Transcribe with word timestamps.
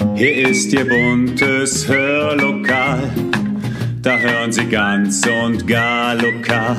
Hier 0.00 0.48
ist 0.48 0.72
Ihr 0.72 0.88
buntes 0.88 1.86
Hörlokal, 1.86 3.02
da 4.00 4.16
hören 4.16 4.50
Sie 4.50 4.64
ganz 4.64 5.22
und 5.26 5.66
gar 5.66 6.14
lokal. 6.14 6.76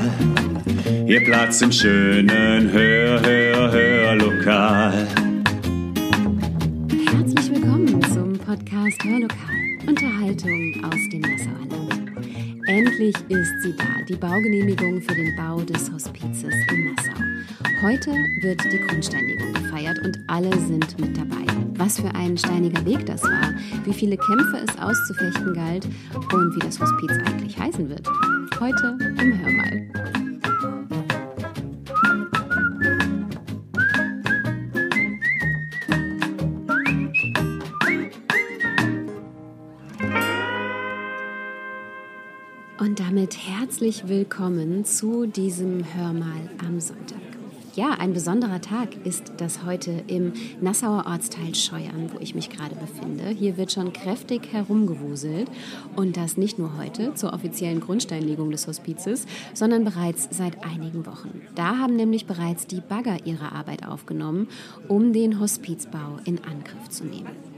Ihr 1.05 1.23
Platz 1.23 1.61
im 1.61 1.71
schönen 1.71 2.71
Hör, 2.71 3.21
Hör, 3.21 3.71
Hörlokal. 3.71 5.07
Herzlich 7.05 7.51
willkommen 7.53 8.01
zum 8.11 8.33
Podcast 8.39 9.03
Hörlokal. 9.03 9.77
Unterhaltung 9.87 10.83
aus 10.83 11.09
dem 11.11 11.21
Nassauer 11.21 11.67
Land. 11.69 12.11
Endlich 12.67 13.15
ist 13.29 13.61
sie 13.61 13.75
da, 13.77 14.03
die 14.09 14.15
Baugenehmigung 14.15 14.99
für 14.99 15.13
den 15.13 15.35
Bau 15.35 15.61
des 15.61 15.91
Hospizes 15.91 16.55
in 16.71 16.85
Nassau. 16.85 17.21
Heute 17.81 18.11
wird 18.41 18.63
die 18.71 18.77
Grundsteinigung 18.77 19.53
gefeiert 19.53 19.97
und 20.05 20.19
alle 20.27 20.55
sind 20.67 20.99
mit 20.99 21.17
dabei. 21.17 21.43
Was 21.73 21.99
für 21.99 22.13
ein 22.13 22.37
steiniger 22.37 22.85
Weg 22.85 23.07
das 23.07 23.23
war, 23.23 23.55
wie 23.85 23.93
viele 23.93 24.17
Kämpfe 24.17 24.57
es 24.57 24.77
auszufechten 24.77 25.51
galt 25.55 25.85
und 26.31 26.55
wie 26.55 26.59
das 26.59 26.79
Hospiz 26.79 27.11
eigentlich 27.25 27.57
heißen 27.57 27.89
wird. 27.89 28.07
Heute 28.59 28.97
im 29.19 29.39
Hörmal. 29.39 29.87
Und 42.77 42.99
damit 42.99 43.35
herzlich 43.37 44.07
willkommen 44.07 44.85
zu 44.85 45.25
diesem 45.25 45.83
Hörmal 45.95 46.47
am 46.59 46.79
Sonntag. 46.79 47.30
Ja, 47.73 47.91
ein 47.91 48.11
besonderer 48.11 48.59
Tag 48.59 48.89
ist 49.05 49.31
das 49.37 49.63
heute 49.63 50.03
im 50.07 50.33
Nassauer 50.59 51.05
Ortsteil 51.07 51.55
Scheuern, 51.55 52.11
wo 52.13 52.19
ich 52.19 52.35
mich 52.35 52.49
gerade 52.49 52.75
befinde. 52.75 53.29
Hier 53.29 53.55
wird 53.55 53.71
schon 53.71 53.93
kräftig 53.93 54.51
herumgewuselt 54.51 55.49
und 55.95 56.17
das 56.17 56.35
nicht 56.35 56.59
nur 56.59 56.77
heute 56.77 57.13
zur 57.13 57.31
offiziellen 57.31 57.79
Grundsteinlegung 57.79 58.51
des 58.51 58.67
Hospizes, 58.67 59.25
sondern 59.53 59.85
bereits 59.85 60.27
seit 60.31 60.65
einigen 60.65 61.05
Wochen. 61.05 61.43
Da 61.55 61.77
haben 61.77 61.95
nämlich 61.95 62.25
bereits 62.25 62.67
die 62.67 62.81
Bagger 62.81 63.25
ihre 63.25 63.53
Arbeit 63.53 63.87
aufgenommen, 63.87 64.49
um 64.89 65.13
den 65.13 65.39
Hospizbau 65.39 66.19
in 66.25 66.43
Angriff 66.43 66.89
zu 66.89 67.05
nehmen. 67.05 67.50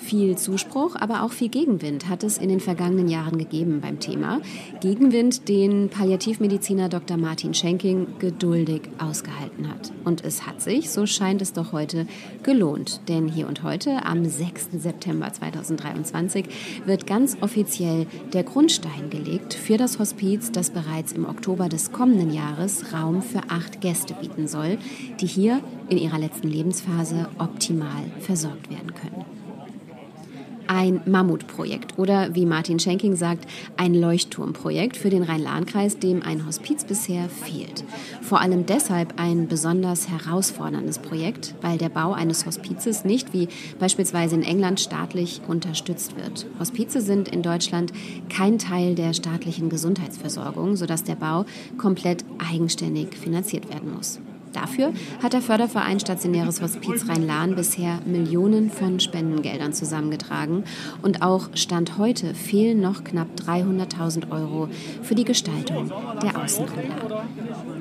Viel 0.00 0.38
Zuspruch, 0.38 0.96
aber 0.96 1.22
auch 1.22 1.32
viel 1.32 1.48
Gegenwind 1.48 2.08
hat 2.08 2.24
es 2.24 2.38
in 2.38 2.48
den 2.48 2.60
vergangenen 2.60 3.08
Jahren 3.08 3.36
gegeben 3.36 3.80
beim 3.80 4.00
Thema. 4.00 4.40
Gegenwind, 4.80 5.48
den 5.48 5.90
Palliativmediziner 5.90 6.88
Dr. 6.88 7.16
Martin 7.16 7.52
Schenking 7.52 8.06
geduldig 8.18 8.82
ausgehalten 8.98 9.68
hat. 9.68 9.92
Und 10.04 10.24
es 10.24 10.46
hat 10.46 10.62
sich, 10.62 10.90
so 10.90 11.04
scheint 11.04 11.42
es 11.42 11.52
doch 11.52 11.72
heute, 11.72 12.06
gelohnt. 12.42 13.02
Denn 13.08 13.28
hier 13.28 13.48
und 13.48 13.62
heute, 13.62 14.06
am 14.06 14.24
6. 14.24 14.68
September 14.78 15.32
2023, 15.32 16.46
wird 16.86 17.06
ganz 17.06 17.36
offiziell 17.40 18.06
der 18.32 18.44
Grundstein 18.44 19.10
gelegt 19.10 19.54
für 19.54 19.76
das 19.76 19.98
Hospiz, 19.98 20.52
das 20.52 20.70
bereits 20.70 21.12
im 21.12 21.26
Oktober 21.26 21.68
des 21.68 21.92
kommenden 21.92 22.32
Jahres 22.32 22.92
Raum 22.92 23.20
für 23.20 23.42
acht 23.48 23.80
Gäste 23.80 24.14
bieten 24.14 24.48
soll, 24.48 24.78
die 25.20 25.26
hier 25.26 25.60
in 25.88 25.98
ihrer 25.98 26.18
letzten 26.18 26.48
Lebensphase 26.48 27.28
optimal 27.38 28.04
versorgt 28.20 28.70
werden 28.70 28.94
können 28.94 29.47
ein 30.68 31.00
Mammutprojekt 31.06 31.98
oder 31.98 32.34
wie 32.34 32.46
Martin 32.46 32.78
Schenking 32.78 33.16
sagt, 33.16 33.46
ein 33.76 33.94
Leuchtturmprojekt 33.94 34.96
für 34.96 35.10
den 35.10 35.22
Rhein-Lahn-Kreis, 35.22 35.98
dem 35.98 36.22
ein 36.22 36.46
Hospiz 36.46 36.84
bisher 36.84 37.28
fehlt. 37.28 37.84
Vor 38.22 38.40
allem 38.40 38.66
deshalb 38.66 39.14
ein 39.18 39.48
besonders 39.48 40.08
herausforderndes 40.08 40.98
Projekt, 40.98 41.54
weil 41.62 41.78
der 41.78 41.88
Bau 41.88 42.12
eines 42.12 42.46
Hospizes 42.46 43.04
nicht 43.04 43.32
wie 43.32 43.48
beispielsweise 43.78 44.36
in 44.36 44.42
England 44.42 44.80
staatlich 44.80 45.40
unterstützt 45.48 46.16
wird. 46.16 46.46
Hospize 46.60 47.00
sind 47.00 47.28
in 47.28 47.42
Deutschland 47.42 47.92
kein 48.28 48.58
Teil 48.58 48.94
der 48.94 49.14
staatlichen 49.14 49.68
Gesundheitsversorgung, 49.70 50.76
sodass 50.76 51.04
der 51.04 51.16
Bau 51.16 51.46
komplett 51.76 52.24
eigenständig 52.38 53.16
finanziert 53.16 53.68
werden 53.70 53.94
muss. 53.94 54.20
Dafür 54.60 54.92
hat 55.22 55.34
der 55.34 55.40
Förderverein 55.40 56.00
Stationäres 56.00 56.60
Hospiz 56.60 57.08
Rhein-Lahn 57.08 57.54
bisher 57.54 58.00
Millionen 58.04 58.70
von 58.70 58.98
Spendengeldern 58.98 59.72
zusammengetragen 59.72 60.64
und 61.00 61.22
auch 61.22 61.50
Stand 61.54 61.96
heute 61.96 62.34
fehlen 62.34 62.80
noch 62.80 63.04
knapp 63.04 63.28
300.000 63.46 64.32
Euro 64.32 64.68
für 65.02 65.14
die 65.14 65.24
Gestaltung 65.24 65.92
der 66.22 66.42
Außenanlage. 66.42 67.22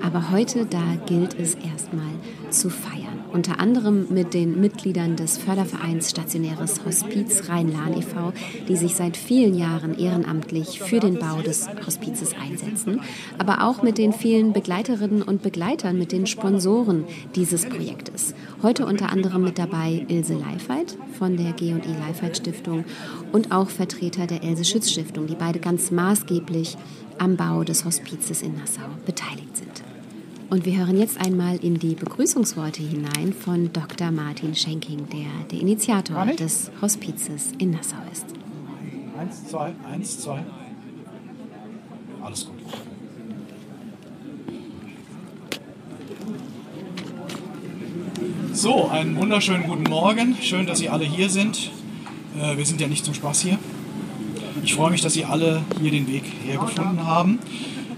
Aber 0.04 0.30
heute, 0.30 0.68
da 0.68 0.84
gilt 1.08 1.34
es 1.40 1.56
erstmal 1.56 2.14
zu 2.52 2.70
feiern 2.70 3.07
unter 3.32 3.60
anderem 3.60 4.08
mit 4.10 4.34
den 4.34 4.60
Mitgliedern 4.60 5.16
des 5.16 5.38
Fördervereins 5.38 6.10
Stationäres 6.10 6.86
Hospiz 6.86 7.50
Rhein-Lahn 7.50 7.98
e.V., 7.98 8.34
die 8.68 8.76
sich 8.76 8.96
seit 8.96 9.18
vielen 9.18 9.58
Jahren 9.58 9.98
ehrenamtlich 9.98 10.80
für 10.80 11.00
den 11.00 11.20
Bau 11.20 11.42
des 11.42 11.68
Hospizes 11.86 12.34
einsetzen, 12.40 13.02
aber 13.38 13.64
auch 13.64 13.82
mit 13.82 13.98
den 13.98 14.14
vielen 14.14 14.54
Begleiterinnen 14.54 15.22
und 15.22 15.42
Begleitern, 15.42 15.98
mit 15.98 16.12
den 16.12 16.28
Sponsoren 16.28 17.06
dieses 17.36 17.66
Projektes. 17.66 18.34
Heute 18.62 18.86
unter 18.86 19.12
anderem 19.12 19.44
mit 19.44 19.58
dabei 19.58 20.06
Ilse 20.08 20.36
Leifheit 20.36 20.98
von 21.18 21.38
der 21.38 21.54
G&E 21.54 21.74
Leifheit 22.08 22.38
Stiftung 22.38 22.86
und 23.32 23.52
auch 23.52 23.70
Vertreter 23.70 24.28
der 24.28 24.44
Else 24.44 24.66
Schütz 24.66 24.92
Stiftung, 24.92 25.28
die 25.28 25.36
beide 25.36 25.60
ganz 25.60 25.92
maßgeblich 25.92 26.78
am 27.18 27.36
Bau 27.36 27.64
des 27.64 27.86
Hospizes 27.86 28.42
in 28.42 28.56
Nassau 28.56 28.88
beteiligt 29.06 29.58
sind. 29.58 29.97
Und 30.50 30.66
wir 30.66 30.78
hören 30.78 30.98
jetzt 30.98 31.20
einmal 31.20 31.58
in 31.58 31.78
die 31.78 31.94
Begrüßungsworte 31.94 32.82
hinein 32.82 33.34
von 33.34 33.74
Dr. 33.74 34.12
Martin 34.12 34.56
Schenking, 34.56 35.10
der 35.10 35.28
der 35.52 35.60
Initiator 35.60 36.26
des 36.28 36.72
Hospizes 36.82 37.52
in 37.58 37.72
Nassau 37.72 37.98
ist. 38.14 38.26
Eins, 39.20 39.48
zwei, 39.48 39.74
eins, 39.92 40.20
zwei. 40.22 40.46
Alles 42.24 42.46
gut. 42.46 42.56
So, 48.54 48.88
einen 48.88 49.18
wunderschönen 49.18 49.64
guten 49.64 49.84
Morgen. 49.84 50.38
Schön, 50.42 50.66
dass 50.66 50.80
Sie 50.80 50.88
alle 50.88 51.04
hier 51.04 51.30
sind. 51.30 51.72
Äh, 52.40 52.56
wir 52.56 52.66
sind 52.66 52.80
ja 52.80 52.88
nicht 52.88 53.04
zum 53.04 53.14
Spaß 53.14 53.42
hier. 53.42 53.60
Ich 54.64 54.76
freue 54.76 54.92
mich, 54.92 55.02
dass 55.02 55.14
Sie 55.14 55.26
alle 55.26 55.64
hier 55.82 55.92
den 55.92 56.08
Weg 56.08 56.24
hergefunden 56.46 57.06
haben. 57.06 57.40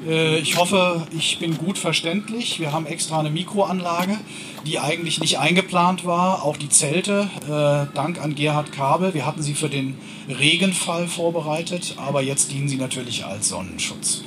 Äh, 0.08 0.40
ich 0.40 0.58
hoffe, 0.58 1.08
ich 1.12 1.40
bin 1.40 1.58
gut 1.58 1.78
verständlich. 1.78 2.60
Wir 2.60 2.72
haben 2.72 2.86
extra 2.86 3.20
eine 3.20 3.30
Mikroanlage, 3.30 4.18
die 4.66 4.80
eigentlich 4.80 5.20
nicht 5.20 5.40
eingeplant 5.40 6.06
war. 6.06 6.44
Auch 6.44 6.58
die 6.58 6.70
Zelte, 6.70 7.30
äh, 7.46 7.94
dank 7.96 8.22
an 8.22 8.36
Gerhard 8.36 8.72
Kabel. 8.72 9.14
Wir 9.14 9.26
hatten 9.26 9.42
sie 9.42 9.54
für 9.54 9.70
den 9.70 9.98
Regenfall 10.28 11.08
vorbereitet, 11.08 11.96
aber 11.98 12.22
jetzt 12.22 12.52
dienen 12.52 12.68
sie 12.68 12.78
natürlich 12.78 13.26
als 13.26 13.50
Sonnenschutz. 13.50 14.24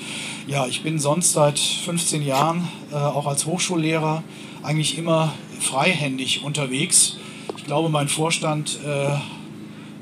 Ja, 0.46 0.66
ich 0.66 0.82
bin 0.82 0.98
sonst 0.98 1.32
seit 1.32 1.58
15 1.58 2.22
Jahren 2.22 2.68
äh, 2.90 2.96
auch 2.96 3.26
als 3.26 3.46
Hochschullehrer 3.46 4.22
eigentlich 4.62 4.98
immer 4.98 5.32
freihändig 5.60 6.42
unterwegs. 6.42 7.16
Ich 7.56 7.64
glaube, 7.64 7.88
mein 7.88 8.08
Vorstand 8.08 8.78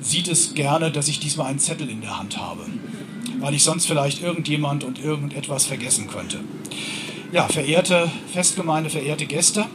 sieht 0.01 0.29
es 0.29 0.55
gerne, 0.55 0.91
dass 0.91 1.09
ich 1.09 1.19
diesmal 1.19 1.47
einen 1.47 1.59
Zettel 1.59 1.89
in 1.89 2.01
der 2.01 2.19
Hand 2.19 2.39
habe 2.39 2.65
weil 3.41 3.55
ich 3.55 3.62
sonst 3.62 3.87
vielleicht 3.87 4.23
irgendjemand 4.23 4.84
und 4.84 5.03
irgendetwas 5.03 5.67
vergessen 5.67 6.09
könnte. 6.09 6.41
Ja, 7.33 7.49
verehrte 7.49 8.11
Festgemeinde, 8.33 8.91
verehrte 8.91 9.27
Gäste, 9.27 9.67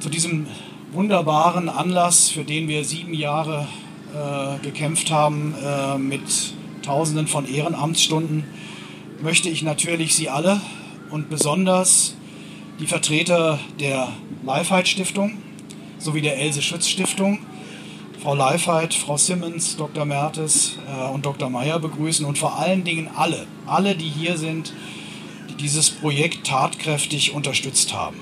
zu 0.00 0.08
diesem 0.08 0.46
wunderbaren 0.92 1.68
Anlass, 1.68 2.30
für 2.30 2.44
den 2.44 2.68
wir 2.68 2.84
sieben 2.84 3.12
Jahre 3.12 3.66
äh, 4.14 4.64
gekämpft 4.64 5.10
haben 5.10 5.54
äh, 5.62 5.98
mit 5.98 6.22
Tausenden 6.82 7.26
von 7.26 7.52
Ehrenamtsstunden, 7.52 8.44
möchte 9.20 9.48
ich 9.48 9.62
natürlich 9.62 10.14
Sie 10.14 10.28
alle 10.28 10.60
und 11.10 11.28
besonders 11.28 12.16
die 12.78 12.86
Vertreter 12.86 13.58
der 13.80 14.08
Lifeheit 14.44 14.86
Stiftung 14.86 15.38
sowie 15.98 16.20
der 16.20 16.38
Else 16.38 16.62
Schütz 16.62 16.88
Stiftung 16.88 17.38
Frau 18.22 18.34
Leifheit, 18.34 18.94
Frau 18.94 19.16
Simmons, 19.16 19.76
Dr. 19.76 20.04
Mertes 20.04 20.78
äh, 20.88 21.08
und 21.10 21.26
Dr. 21.26 21.50
Meyer 21.50 21.78
begrüßen 21.78 22.24
und 22.24 22.38
vor 22.38 22.58
allen 22.58 22.82
Dingen 22.82 23.10
alle, 23.14 23.46
alle, 23.66 23.94
die 23.94 24.08
hier 24.08 24.38
sind, 24.38 24.72
die 25.50 25.54
dieses 25.54 25.90
Projekt 25.90 26.46
tatkräftig 26.46 27.34
unterstützt 27.34 27.94
haben. 27.94 28.16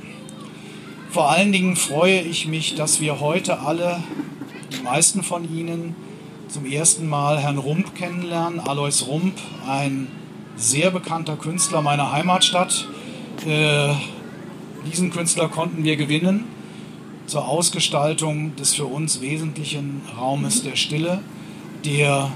Vor 1.11 1.31
allen 1.31 1.53
Dingen 1.53 1.77
freue 1.77 2.21
ich 2.21 2.49
mich, 2.49 2.75
dass 2.75 3.01
wir 3.01 3.21
heute 3.21 3.61
alle, 3.61 4.03
die 4.73 4.83
meisten 4.83 5.23
von 5.23 5.45
Ihnen, 5.45 5.95
zum 6.49 6.67
ersten 6.67 7.09
Mal 7.09 7.39
Herrn 7.39 7.59
Rump 7.59 7.95
kennenlernen. 7.95 8.61
Alois 8.61 9.05
Rump, 9.07 9.35
ein 9.67 10.09
sehr 10.57 10.91
bekannter 10.91 11.37
Künstler 11.37 11.83
meiner 11.83 12.13
Heimatstadt. 12.13 12.89
Äh, 13.47 13.95
diesen 14.91 15.11
Künstler 15.11 15.49
konnten 15.49 15.85
wir 15.85 15.97
gewinnen 15.97 16.54
zur 17.27 17.49
Ausgestaltung 17.49 18.55
des 18.57 18.75
für 18.75 18.87
uns 18.87 19.21
wesentlichen 19.21 20.03
Raumes 20.17 20.63
der 20.63 20.77
Stille, 20.77 21.21
der 21.85 22.31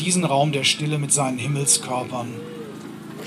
diesen 0.00 0.24
Raum 0.24 0.52
der 0.52 0.64
Stille 0.64 0.98
mit 0.98 1.12
seinen 1.12 1.38
Himmelskörpern 1.38 2.28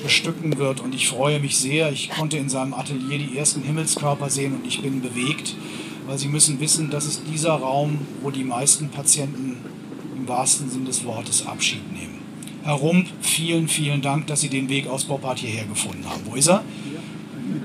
bestücken 0.03 0.57
wird. 0.57 0.81
Und 0.81 0.93
ich 0.93 1.07
freue 1.07 1.39
mich 1.39 1.57
sehr. 1.57 1.91
Ich 1.91 2.09
konnte 2.09 2.37
in 2.37 2.49
seinem 2.49 2.73
Atelier 2.73 3.17
die 3.17 3.37
ersten 3.37 3.61
Himmelskörper 3.63 4.29
sehen 4.29 4.55
und 4.55 4.67
ich 4.67 4.81
bin 4.81 5.01
bewegt, 5.01 5.55
weil 6.05 6.17
Sie 6.17 6.27
müssen 6.27 6.59
wissen, 6.59 6.89
das 6.89 7.05
ist 7.05 7.21
dieser 7.31 7.53
Raum, 7.53 7.99
wo 8.21 8.31
die 8.31 8.43
meisten 8.43 8.89
Patienten 8.89 9.57
im 10.15 10.27
wahrsten 10.27 10.69
Sinne 10.69 10.85
des 10.85 11.03
Wortes 11.05 11.45
Abschied 11.45 11.91
nehmen. 11.93 12.19
Herr 12.63 12.73
Rump, 12.73 13.07
vielen, 13.21 13.67
vielen 13.67 14.01
Dank, 14.01 14.27
dass 14.27 14.41
Sie 14.41 14.49
den 14.49 14.69
Weg 14.69 14.87
aus 14.87 15.05
Boppard 15.05 15.39
hierher 15.39 15.65
gefunden 15.65 16.03
haben. 16.09 16.21
Wo 16.25 16.35
ist 16.35 16.47
er? 16.47 16.63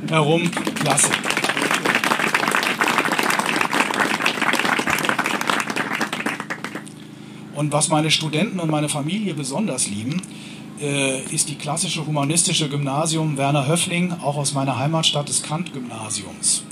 Herr 0.09 0.21
Rump, 0.21 0.51
klasse. 0.77 1.11
Und 7.61 7.75
was 7.75 7.91
meine 7.91 8.11
Studenten 8.11 8.59
und 8.59 8.71
meine 8.71 8.89
Familie 8.89 9.35
besonders 9.35 9.87
lieben, 9.87 10.23
äh, 10.81 11.21
ist 11.25 11.51
die 11.51 11.57
klassische 11.57 12.07
humanistische 12.07 12.71
Gymnasium 12.71 13.37
Werner 13.37 13.69
Höffling, 13.69 14.15
auch 14.23 14.39
aus 14.39 14.55
meiner 14.55 14.79
Heimatstadt 14.79 15.29
des 15.29 15.43
Kant-Gymnasiums. 15.43 16.63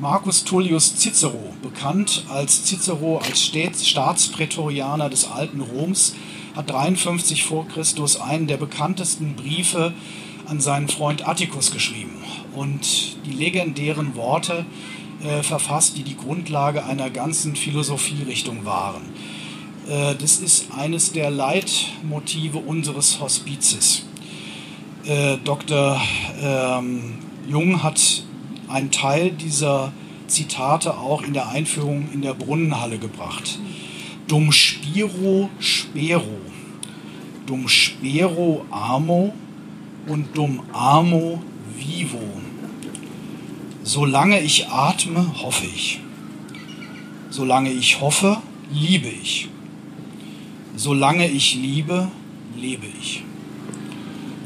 Marcus 0.00 0.44
Tullius 0.44 0.96
Cicero, 0.96 1.52
bekannt 1.60 2.24
als 2.30 2.64
Cicero 2.64 3.18
als 3.18 3.44
Staatsprätorianer 3.86 5.10
des 5.10 5.30
alten 5.30 5.60
Roms, 5.60 6.14
hat 6.56 6.70
53 6.70 7.44
vor 7.44 7.68
Christus 7.68 8.18
einen 8.18 8.46
der 8.46 8.56
bekanntesten 8.56 9.36
Briefe 9.36 9.92
an 10.46 10.62
seinen 10.62 10.88
Freund 10.88 11.28
Atticus 11.28 11.72
geschrieben 11.72 12.24
und 12.54 13.18
die 13.26 13.32
legendären 13.32 14.16
Worte 14.16 14.64
äh, 15.22 15.42
verfasst, 15.42 15.98
die 15.98 16.04
die 16.04 16.16
Grundlage 16.16 16.86
einer 16.86 17.10
ganzen 17.10 17.54
Philosophierichtung 17.54 18.64
waren. 18.64 19.02
Äh, 19.88 20.14
das 20.16 20.38
ist 20.38 20.66
eines 20.76 21.12
der 21.12 21.30
Leitmotive 21.30 22.58
unseres 22.58 23.20
Hospizes. 23.20 24.04
Äh, 25.04 25.36
Dr. 25.44 26.00
Ähm, 26.42 27.14
Jung 27.48 27.82
hat 27.82 28.24
einen 28.68 28.90
Teil 28.90 29.30
dieser 29.30 29.92
Zitate 30.26 30.96
auch 30.96 31.22
in 31.22 31.32
der 31.32 31.48
Einführung 31.48 32.08
in 32.12 32.22
der 32.22 32.34
Brunnenhalle 32.34 32.98
gebracht. 32.98 33.58
Dum 34.26 34.50
spiro 34.50 35.48
spero, 35.60 36.36
dum 37.46 37.68
spero 37.68 38.66
amo 38.70 39.32
und 40.08 40.36
dum 40.36 40.62
amo 40.72 41.40
vivo. 41.76 42.20
Solange 43.84 44.40
ich 44.40 44.66
atme, 44.66 45.32
hoffe 45.40 45.66
ich. 45.66 46.00
Solange 47.30 47.70
ich 47.70 48.00
hoffe, 48.00 48.38
liebe 48.72 49.06
ich. 49.06 49.48
Solange 50.76 51.26
ich 51.26 51.54
liebe, 51.54 52.08
lebe 52.54 52.86
ich. 53.00 53.24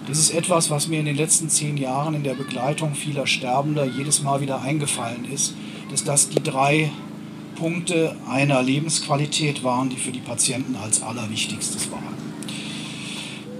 Das 0.07 0.17
ist 0.17 0.31
etwas, 0.31 0.71
was 0.71 0.87
mir 0.87 1.01
in 1.01 1.07
den 1.07 1.17
letzten 1.17 1.49
zehn 1.49 1.77
Jahren 1.77 2.15
in 2.15 2.23
der 2.23 2.35
Begleitung 2.35 2.95
vieler 2.95 3.27
Sterbender 3.27 3.85
jedes 3.85 4.23
Mal 4.23 4.41
wieder 4.41 4.63
eingefallen 4.63 5.25
ist, 5.31 5.55
dass 5.91 6.05
das 6.05 6.29
die 6.29 6.43
drei 6.43 6.93
Punkte 7.57 8.15
einer 8.29 8.63
Lebensqualität 8.63 9.65
waren, 9.65 9.91
die 9.91 9.97
für 9.97 10.13
die 10.13 10.21
Patienten 10.21 10.77
als 10.77 11.03
allerwichtigstes 11.03 11.91
waren. 11.91 12.15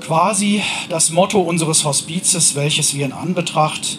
Quasi 0.01 0.63
das 0.89 1.11
Motto 1.11 1.41
unseres 1.41 1.85
Hospizes, 1.85 2.55
welches 2.55 2.95
wir 2.95 3.05
in 3.05 3.13
Anbetracht 3.13 3.99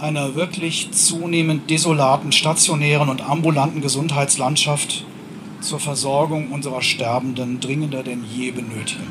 einer 0.00 0.34
wirklich 0.34 0.90
zunehmend 0.90 1.70
desolaten 1.70 2.32
stationären 2.32 3.08
und 3.08 3.22
ambulanten 3.22 3.80
Gesundheitslandschaft 3.80 5.04
zur 5.60 5.80
Versorgung 5.80 6.52
unserer 6.52 6.82
Sterbenden 6.82 7.60
dringender 7.60 8.02
denn 8.02 8.24
je 8.24 8.50
benötigen. 8.50 9.06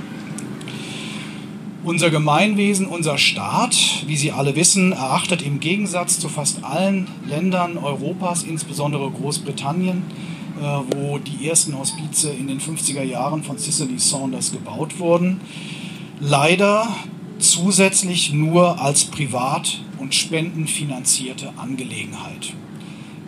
Unser 1.83 2.09
Gemeinwesen, 2.09 2.87
unser 2.87 3.17
Staat, 3.17 4.03
wie 4.05 4.17
Sie 4.17 4.33
alle 4.33 4.55
wissen, 4.55 4.91
erachtet 4.91 5.41
im 5.41 5.61
Gegensatz 5.61 6.19
zu 6.19 6.27
fast 6.27 6.63
allen 6.63 7.07
Ländern 7.27 7.77
Europas, 7.77 8.43
insbesondere 8.43 9.09
Großbritannien, 9.09 10.03
äh, 10.59 10.63
wo 10.63 11.19
die 11.19 11.47
ersten 11.47 11.77
Hospize 11.77 12.31
in 12.31 12.47
den 12.47 12.59
50er 12.59 13.03
Jahren 13.03 13.43
von 13.43 13.57
Cicely 13.57 13.97
Saunders 13.97 14.51
gebaut 14.51 14.99
wurden, 14.99 15.39
leider 16.19 16.85
zusätzlich 17.39 18.33
nur 18.33 18.81
als 18.81 19.05
privat 19.05 19.79
und 19.99 20.13
spendenfinanzierte 20.13 21.53
Angelegenheit. 21.57 22.53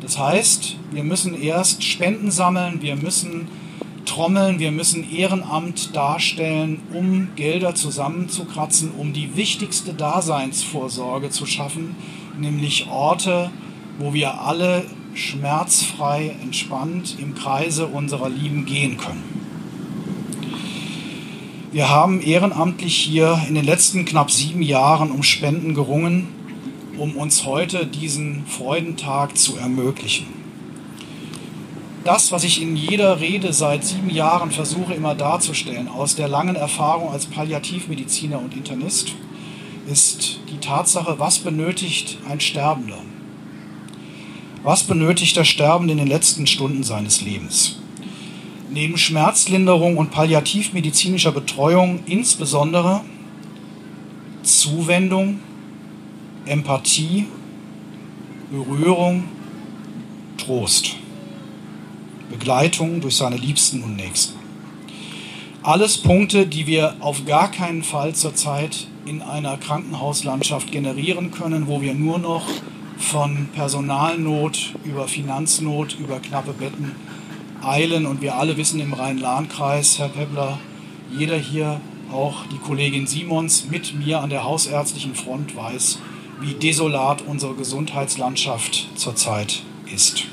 Das 0.01 0.17
heißt, 0.17 0.77
wir 0.91 1.03
müssen 1.03 1.39
erst 1.39 1.83
Spenden 1.83 2.31
sammeln, 2.31 2.81
wir 2.81 2.95
müssen 2.95 3.47
trommeln, 4.05 4.59
wir 4.59 4.71
müssen 4.71 5.09
Ehrenamt 5.09 5.95
darstellen, 5.95 6.79
um 6.91 7.29
Gelder 7.35 7.75
zusammenzukratzen, 7.75 8.91
um 8.97 9.13
die 9.13 9.35
wichtigste 9.35 9.93
Daseinsvorsorge 9.93 11.29
zu 11.29 11.45
schaffen, 11.45 11.95
nämlich 12.37 12.87
Orte, 12.89 13.51
wo 13.99 14.13
wir 14.13 14.41
alle 14.41 14.85
schmerzfrei, 15.13 16.35
entspannt 16.41 17.17
im 17.19 17.35
Kreise 17.35 17.85
unserer 17.85 18.29
Lieben 18.29 18.65
gehen 18.65 18.97
können. 18.97 19.23
Wir 21.71 21.89
haben 21.89 22.21
ehrenamtlich 22.21 22.97
hier 22.97 23.39
in 23.47 23.55
den 23.55 23.65
letzten 23.65 24.03
knapp 24.03 24.31
sieben 24.31 24.61
Jahren 24.61 25.11
um 25.11 25.23
Spenden 25.23 25.73
gerungen 25.73 26.40
um 27.01 27.17
uns 27.17 27.45
heute 27.47 27.87
diesen 27.87 28.45
Freudentag 28.45 29.35
zu 29.35 29.57
ermöglichen. 29.57 30.27
Das, 32.03 32.31
was 32.31 32.43
ich 32.43 32.61
in 32.61 32.75
jeder 32.75 33.19
Rede 33.19 33.53
seit 33.53 33.83
sieben 33.83 34.11
Jahren 34.11 34.51
versuche 34.51 34.93
immer 34.93 35.15
darzustellen, 35.15 35.87
aus 35.87 36.15
der 36.15 36.27
langen 36.27 36.55
Erfahrung 36.55 37.09
als 37.09 37.25
Palliativmediziner 37.25 38.39
und 38.39 38.55
Internist, 38.55 39.13
ist 39.87 40.41
die 40.51 40.59
Tatsache, 40.59 41.17
was 41.17 41.39
benötigt 41.39 42.19
ein 42.29 42.39
Sterbender? 42.39 43.01
Was 44.61 44.83
benötigt 44.83 45.35
der 45.35 45.43
Sterbende 45.43 45.93
in 45.93 45.97
den 45.97 46.07
letzten 46.07 46.45
Stunden 46.45 46.83
seines 46.83 47.21
Lebens? 47.21 47.79
Neben 48.69 48.95
Schmerzlinderung 48.95 49.97
und 49.97 50.11
palliativmedizinischer 50.11 51.31
Betreuung 51.31 52.01
insbesondere 52.05 53.01
Zuwendung, 54.43 55.39
Empathie, 56.45 57.27
Berührung, 58.51 59.25
Trost, 60.37 60.95
Begleitung 62.29 63.01
durch 63.01 63.15
seine 63.15 63.37
Liebsten 63.37 63.83
und 63.83 63.95
Nächsten. 63.95 64.39
Alles 65.63 65.99
Punkte, 65.99 66.47
die 66.47 66.65
wir 66.65 66.95
auf 66.99 67.25
gar 67.25 67.51
keinen 67.51 67.83
Fall 67.83 68.15
zurzeit 68.15 68.87
in 69.05 69.21
einer 69.21 69.57
Krankenhauslandschaft 69.57 70.71
generieren 70.71 71.29
können, 71.31 71.67
wo 71.67 71.81
wir 71.81 71.93
nur 71.93 72.17
noch 72.17 72.47
von 72.97 73.49
Personalnot 73.53 74.73
über 74.83 75.07
Finanznot, 75.07 75.97
über 75.99 76.19
knappe 76.19 76.53
Betten 76.53 76.95
eilen. 77.63 78.05
Und 78.05 78.21
wir 78.21 78.35
alle 78.35 78.57
wissen 78.57 78.79
im 78.79 78.93
Rhein-Lahn-Kreis, 78.93 79.99
Herr 79.99 80.09
Peppler, 80.09 80.59
jeder 81.15 81.37
hier, 81.37 81.79
auch 82.11 82.45
die 82.51 82.57
Kollegin 82.57 83.07
Simons 83.07 83.67
mit 83.69 83.93
mir 83.95 84.19
an 84.19 84.29
der 84.29 84.43
hausärztlichen 84.43 85.15
Front 85.15 85.55
weiß, 85.55 85.99
wie 86.41 86.55
desolat 86.55 87.21
unsere 87.21 87.53
Gesundheitslandschaft 87.53 88.89
zurzeit 88.95 89.61
ist. 89.93 90.23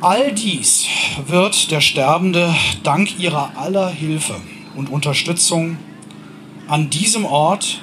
All 0.00 0.32
dies 0.32 0.86
wird 1.26 1.72
der 1.72 1.80
Sterbende 1.80 2.54
dank 2.84 3.18
ihrer 3.18 3.58
aller 3.58 3.88
Hilfe 3.88 4.36
und 4.76 4.90
Unterstützung 4.90 5.76
an 6.68 6.88
diesem 6.88 7.24
Ort, 7.24 7.80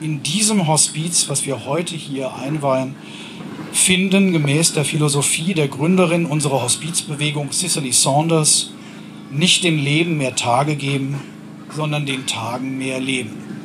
in 0.00 0.22
diesem 0.22 0.68
Hospiz, 0.68 1.28
was 1.28 1.44
wir 1.46 1.64
heute 1.64 1.96
hier 1.96 2.32
einweihen, 2.36 2.94
finden, 3.72 4.30
gemäß 4.32 4.72
der 4.72 4.84
Philosophie 4.84 5.54
der 5.54 5.66
Gründerin 5.66 6.26
unserer 6.26 6.62
Hospizbewegung 6.62 7.50
Cicely 7.50 7.92
Saunders, 7.92 8.70
nicht 9.32 9.64
dem 9.64 9.78
Leben 9.78 10.16
mehr 10.16 10.36
Tage 10.36 10.76
geben, 10.76 11.20
sondern 11.74 12.06
den 12.06 12.26
Tagen 12.26 12.78
mehr 12.78 13.00
Leben. 13.00 13.57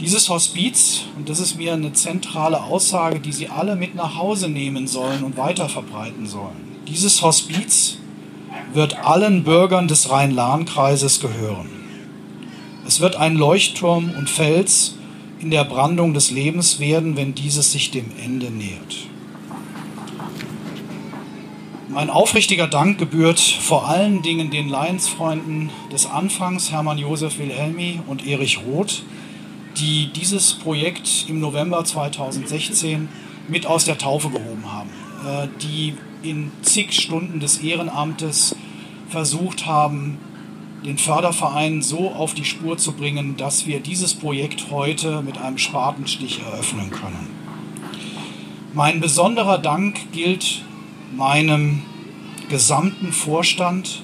Dieses 0.00 0.28
Hospiz, 0.28 1.02
und 1.16 1.28
das 1.28 1.38
ist 1.38 1.56
mir 1.56 1.72
eine 1.72 1.92
zentrale 1.92 2.64
Aussage, 2.64 3.20
die 3.20 3.32
Sie 3.32 3.48
alle 3.48 3.76
mit 3.76 3.94
nach 3.94 4.16
Hause 4.16 4.48
nehmen 4.48 4.88
sollen 4.88 5.22
und 5.22 5.36
weiterverbreiten 5.36 6.26
sollen, 6.26 6.74
dieses 6.88 7.22
Hospiz 7.22 7.98
wird 8.72 8.96
allen 9.04 9.44
Bürgern 9.44 9.86
des 9.86 10.10
Rhein-Lahn-Kreises 10.10 11.20
gehören. 11.20 11.70
Es 12.86 13.00
wird 13.00 13.16
ein 13.16 13.36
Leuchtturm 13.36 14.12
und 14.18 14.28
Fels 14.28 14.96
in 15.38 15.50
der 15.50 15.64
Brandung 15.64 16.12
des 16.12 16.32
Lebens 16.32 16.80
werden, 16.80 17.16
wenn 17.16 17.34
dieses 17.34 17.70
sich 17.70 17.92
dem 17.92 18.10
Ende 18.22 18.50
nähert. 18.50 18.96
Mein 21.88 22.10
aufrichtiger 22.10 22.66
Dank 22.66 22.98
gebührt 22.98 23.38
vor 23.38 23.88
allen 23.88 24.22
Dingen 24.22 24.50
den 24.50 24.68
Lions-Freunden 24.68 25.70
des 25.92 26.06
Anfangs, 26.06 26.72
Hermann 26.72 26.98
Josef 26.98 27.38
Wilhelmi 27.38 28.00
und 28.08 28.26
Erich 28.26 28.58
Roth, 28.66 29.04
die 29.76 30.08
dieses 30.08 30.54
Projekt 30.54 31.26
im 31.28 31.40
November 31.40 31.84
2016 31.84 33.08
mit 33.48 33.66
aus 33.66 33.84
der 33.84 33.98
Taufe 33.98 34.30
gehoben 34.30 34.64
haben, 34.70 34.90
äh, 35.26 35.48
die 35.62 35.94
in 36.22 36.50
zig 36.62 36.92
Stunden 36.92 37.40
des 37.40 37.58
Ehrenamtes 37.58 38.56
versucht 39.08 39.66
haben, 39.66 40.18
den 40.84 40.98
Förderverein 40.98 41.82
so 41.82 42.10
auf 42.10 42.34
die 42.34 42.44
Spur 42.44 42.76
zu 42.76 42.92
bringen, 42.92 43.36
dass 43.36 43.66
wir 43.66 43.80
dieses 43.80 44.14
Projekt 44.14 44.70
heute 44.70 45.22
mit 45.22 45.38
einem 45.38 45.58
Spatenstich 45.58 46.40
eröffnen 46.40 46.90
können. 46.90 47.28
Mein 48.74 49.00
besonderer 49.00 49.58
Dank 49.58 50.12
gilt 50.12 50.62
meinem 51.16 51.82
gesamten 52.48 53.12
Vorstand 53.12 54.02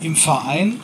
im 0.00 0.14
Verein, 0.14 0.78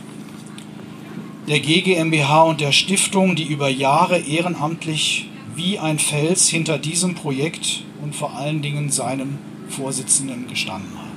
der 1.50 1.58
GGMBH 1.58 2.42
und 2.44 2.60
der 2.60 2.70
Stiftung, 2.70 3.34
die 3.34 3.42
über 3.42 3.68
Jahre 3.68 4.18
ehrenamtlich 4.18 5.28
wie 5.56 5.80
ein 5.80 5.98
Fels 5.98 6.48
hinter 6.48 6.78
diesem 6.78 7.16
Projekt 7.16 7.82
und 8.00 8.14
vor 8.14 8.36
allen 8.36 8.62
Dingen 8.62 8.88
seinem 8.90 9.36
Vorsitzenden 9.68 10.46
gestanden 10.46 10.96
haben. 10.96 11.10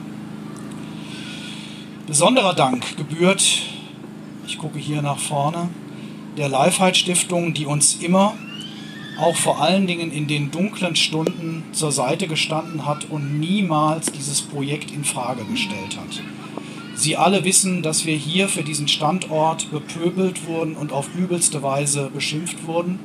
Besonderer 2.08 2.56
Dank 2.56 2.98
gebührt, 2.98 3.44
ich 4.48 4.58
gucke 4.58 4.80
hier 4.80 5.04
nach 5.04 5.20
vorne, 5.20 5.70
der 6.36 6.50
Lifeheit 6.50 6.98
Stiftung, 6.98 7.54
die 7.54 7.68
uns 7.68 7.98
immer, 8.02 8.34
auch 9.20 9.36
vor 9.36 9.62
allen 9.62 9.86
Dingen 9.86 10.12
in 10.12 10.26
den 10.26 10.50
dunklen 10.50 10.96
Stunden 10.96 11.64
zur 11.74 11.92
Seite 11.92 12.28
gestanden 12.28 12.88
hat 12.88 13.06
und 13.08 13.40
niemals 13.40 14.12
dieses 14.12 14.42
Projekt 14.42 14.90
in 14.90 15.04
Frage 15.04 15.46
gestellt 15.46 15.96
hat. 15.96 16.24
Sie 17.04 17.18
alle 17.18 17.44
wissen, 17.44 17.82
dass 17.82 18.06
wir 18.06 18.16
hier 18.16 18.48
für 18.48 18.64
diesen 18.64 18.88
Standort 18.88 19.70
bepöbelt 19.72 20.48
wurden 20.48 20.78
und 20.78 20.94
auf 20.94 21.14
übelste 21.14 21.62
Weise 21.62 22.10
beschimpft 22.14 22.66
wurden. 22.66 22.98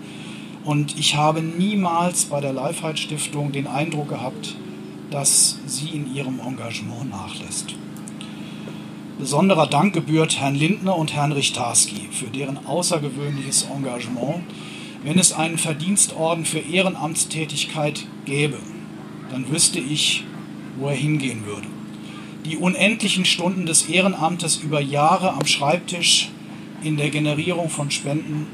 Und 0.65 0.97
ich 0.97 1.17
habe 1.17 1.43
niemals 1.43 2.27
bei 2.27 2.41
der 2.41 2.53
Lifeheit 2.53 3.01
Stiftung 3.01 3.51
den 3.51 3.67
Eindruck 3.67 4.09
gehabt, 4.09 4.55
dass 5.11 5.59
sie 5.67 5.89
in 5.89 6.15
ihrem 6.15 6.39
Engagement 6.39 7.11
nachlässt. 7.11 7.75
Besonderer 9.19 9.67
Dank 9.67 9.95
gebührt 9.95 10.39
Herrn 10.39 10.55
Lindner 10.55 10.95
und 10.95 11.13
Herrn 11.13 11.33
Richtarski 11.33 12.07
für 12.13 12.29
deren 12.29 12.67
außergewöhnliches 12.67 13.67
Engagement. 13.75 14.45
Wenn 15.03 15.19
es 15.19 15.33
einen 15.33 15.59
Verdienstorden 15.59 16.45
für 16.45 16.61
Ehrenamtstätigkeit 16.61 18.07
gäbe, 18.27 18.59
dann 19.33 19.51
wüsste 19.51 19.81
ich, 19.81 20.23
wo 20.79 20.87
er 20.87 20.95
hingehen 20.95 21.45
würde. 21.45 21.67
Die 22.49 22.57
unendlichen 22.57 23.27
Stunden 23.27 23.67
des 23.67 23.91
Ehrenamtes 23.91 24.57
über 24.57 24.81
Jahre 24.81 25.35
am 25.35 25.45
Schreibtisch, 25.45 26.31
in 26.83 26.97
der 26.97 27.11
Generierung 27.11 27.69
von 27.69 27.91
Spenden, 27.91 28.47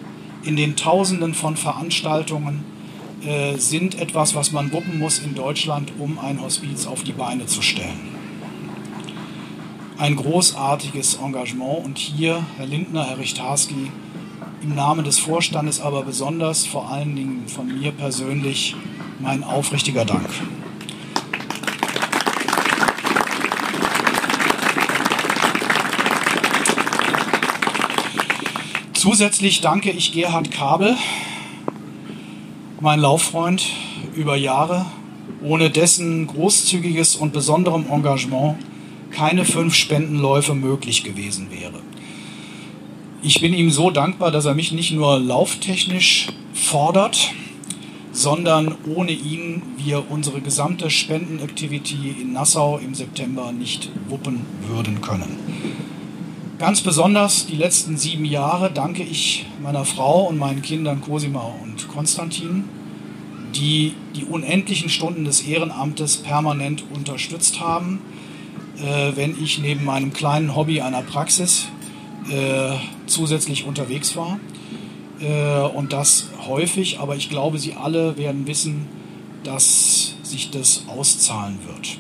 in 0.43 0.57
den 0.57 0.75
Tausenden 0.75 1.33
von 1.33 1.57
Veranstaltungen 1.57 2.65
äh, 3.25 3.57
sind 3.57 4.01
etwas, 4.01 4.35
was 4.35 4.51
man 4.51 4.73
wuppen 4.73 4.99
muss 4.99 5.21
in 5.21 5.37
Deutschland, 5.37 5.93
um 6.01 6.19
ein 6.19 6.41
Hospiz 6.41 6.87
auf 6.87 7.05
die 7.05 7.13
Beine 7.13 7.47
zu 7.47 7.63
stellen. 7.63 8.01
Ein 9.97 10.17
großartiges 10.17 11.21
Engagement 11.23 11.85
und 11.85 11.99
hier, 11.99 12.45
Herr 12.57 12.67
Lindner, 12.67 13.07
Herr 13.07 13.19
Richtarski, 13.19 13.93
im 14.61 14.75
Namen 14.75 15.05
des 15.05 15.21
Vorstandes, 15.21 15.81
aber 15.81 16.03
besonders 16.03 16.67
vor 16.67 16.91
allen 16.91 17.15
Dingen 17.15 17.45
von 17.47 17.69
mir 17.79 17.93
persönlich 17.93 18.75
mein 19.21 19.45
aufrichtiger 19.45 20.05
Dank. 20.05 20.29
Zusätzlich 29.05 29.61
danke 29.61 29.91
ich 29.91 30.13
Gerhard 30.13 30.51
Kabel, 30.51 30.97
mein 32.81 33.01
Lauffreund 33.01 33.67
über 34.17 34.35
Jahre, 34.35 34.87
ohne 35.43 35.69
dessen 35.69 36.27
großzügiges 36.27 37.15
und 37.15 37.35
besonderem 37.35 37.85
Engagement 37.87 38.57
keine 39.11 39.45
fünf 39.45 39.75
Spendenläufe 39.75 40.55
möglich 40.55 41.05
gewesen 41.05 41.49
wäre. 41.51 41.81
Ich 43.21 43.43
bin 43.43 43.53
ihm 43.53 43.71
so 43.71 43.91
dankbar, 43.91 44.31
dass 44.31 44.47
er 44.47 44.55
mich 44.55 44.73
nicht 44.73 44.93
nur 44.93 45.19
lauftechnisch 45.19 46.29
fordert, 46.55 47.35
sondern 48.11 48.75
ohne 48.87 49.13
ihn 49.13 49.61
wir 49.77 50.11
unsere 50.11 50.41
gesamte 50.41 50.89
Spendenaktivität 50.89 52.19
in 52.23 52.33
Nassau 52.33 52.79
im 52.79 52.95
September 52.95 53.53
nicht 53.53 53.91
wuppen 54.09 54.47
würden 54.67 55.03
können. 55.03 55.94
Ganz 56.59 56.83
besonders 56.83 57.47
die 57.47 57.57
letzten 57.57 57.97
sieben 57.97 58.25
Jahre 58.25 58.71
danke 58.71 59.03
ich 59.03 59.45
meiner 59.61 59.85
Frau 59.85 60.29
und 60.29 60.39
meinen 60.39 60.63
Kindern 60.63 61.01
Cosima 61.01 61.53
und 61.63 61.89
Konstantin, 61.89 62.65
die 63.57 63.95
die 64.15 64.25
unendlichen 64.25 64.89
Stunden 64.89 65.25
des 65.25 65.41
Ehrenamtes 65.41 66.19
permanent 66.19 66.85
unterstützt 66.95 67.59
haben, 67.59 68.01
äh, 68.79 69.17
wenn 69.17 69.37
ich 69.43 69.59
neben 69.59 69.85
meinem 69.85 70.13
kleinen 70.13 70.55
Hobby 70.55 70.81
einer 70.81 71.03
Praxis 71.03 71.67
äh, 72.31 72.77
zusätzlich 73.07 73.65
unterwegs 73.65 74.15
war. 74.15 74.39
Äh, 75.21 75.61
und 75.77 75.93
das 75.93 76.29
häufig, 76.47 77.01
aber 77.01 77.17
ich 77.17 77.31
glaube, 77.31 77.59
Sie 77.59 77.75
alle 77.75 78.17
werden 78.17 78.47
wissen, 78.47 78.87
dass 79.43 80.15
sich 80.23 80.51
das 80.51 80.85
auszahlen 80.87 81.59
wird. 81.67 81.99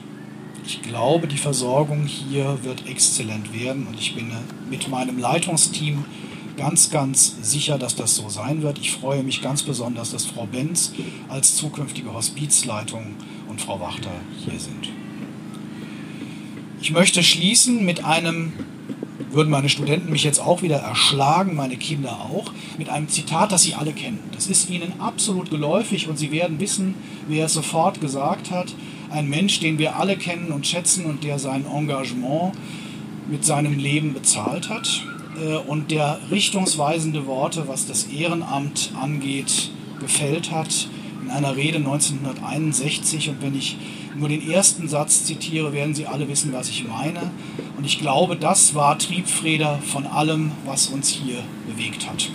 Ich 0.67 0.81
glaube, 0.81 1.29
die 1.29 1.37
Versorgung 1.37 2.07
hier 2.07 2.59
wird 2.63 2.89
exzellent 2.89 3.53
werden 3.53 3.87
und 3.87 3.99
ich 4.01 4.15
bin 4.15 4.33
mit 4.71 4.89
meinem 4.89 5.19
Leitungsteam 5.19 6.05
ganz, 6.57 6.91
ganz 6.91 7.37
sicher, 7.43 7.77
dass 7.77 7.97
das 7.97 8.17
so 8.17 8.31
sein 8.31 8.63
wird. 8.63 8.79
Ich 8.79 8.93
freue 8.93 9.23
mich 9.23 9.43
ganz 9.43 9.63
besonders, 9.63 10.13
dass 10.13 10.25
Frau 10.25 10.47
Benz 10.47 10.93
als 11.29 11.57
zukünftige 11.57 12.15
Hospizleitung 12.15 13.17
und 13.47 13.61
Frau 13.61 13.79
Wachter 13.79 14.11
hier 14.43 14.59
sind. 14.59 14.89
Ich 16.81 16.93
möchte 16.93 17.23
schließen 17.23 17.85
mit 17.85 18.03
einem, 18.03 18.55
würden 19.33 19.51
meine 19.51 19.69
Studenten 19.69 20.11
mich 20.11 20.25
jetzt 20.25 20.41
auch 20.41 20.63
wieder 20.63 20.77
erschlagen, 20.77 21.57
meine 21.57 21.77
Kinder 21.77 22.13
auch, 22.13 22.53
mit 22.79 22.89
einem 22.89 23.09
Zitat, 23.09 23.53
das 23.53 23.65
Sie 23.65 23.75
alle 23.75 23.93
kennen. 23.93 24.21
Das 24.33 24.47
ist 24.47 24.71
Ihnen 24.71 24.99
absolut 24.99 25.51
geläufig 25.51 26.09
und 26.09 26.19
Sie 26.19 26.31
werden 26.31 26.59
wissen, 26.59 26.95
wer 27.29 27.47
es 27.47 27.53
sofort 27.53 28.01
gesagt 28.01 28.51
hat 28.51 28.75
ein 29.15 29.29
Mensch, 29.29 29.61
den 29.61 29.79
wir 29.79 29.97
alle 29.97 30.17
kennen 30.17 30.51
und 30.51 30.67
schätzen 30.67 31.07
und 31.07 31.23
der 31.23 31.39
sein 31.39 31.65
Engagement 31.67 32.53
mit 33.31 33.45
seinem 33.45 33.79
Leben 33.79 34.13
bezahlt 34.13 34.69
hat 34.69 35.03
äh, 35.41 35.57
und 35.57 35.91
der 35.91 36.19
richtungsweisende 36.31 37.27
Worte, 37.27 37.69
was 37.69 37.87
das 37.87 38.05
Ehrenamt 38.05 38.93
angeht, 39.01 39.71
gefällt 40.01 40.51
hat 40.51 40.89
in 41.23 41.31
einer 41.31 41.57
Rede 41.57 41.79
1961. 41.79 43.31
Und 43.31 43.41
wenn 43.41 43.57
ich 43.57 43.77
nur 44.17 44.29
den 44.29 44.51
ersten 44.51 44.89
Satz 44.89 45.25
zitiere, 45.25 45.73
werden 45.73 45.95
Sie 45.95 46.07
alle 46.07 46.29
wissen, 46.29 46.53
was 46.53 46.69
ich 46.69 46.87
meine. 46.87 47.31
Und 47.77 47.87
ich 47.87 48.01
glaube, 48.01 48.37
das 48.37 48.75
war 48.75 48.99
Triebfeder 48.99 49.79
von 49.79 50.07
allem, 50.07 50.53
was 50.67 50.89
uns 50.89 51.09
hier 51.09 51.39
bewegt 51.69 52.09
hat. 52.09 52.31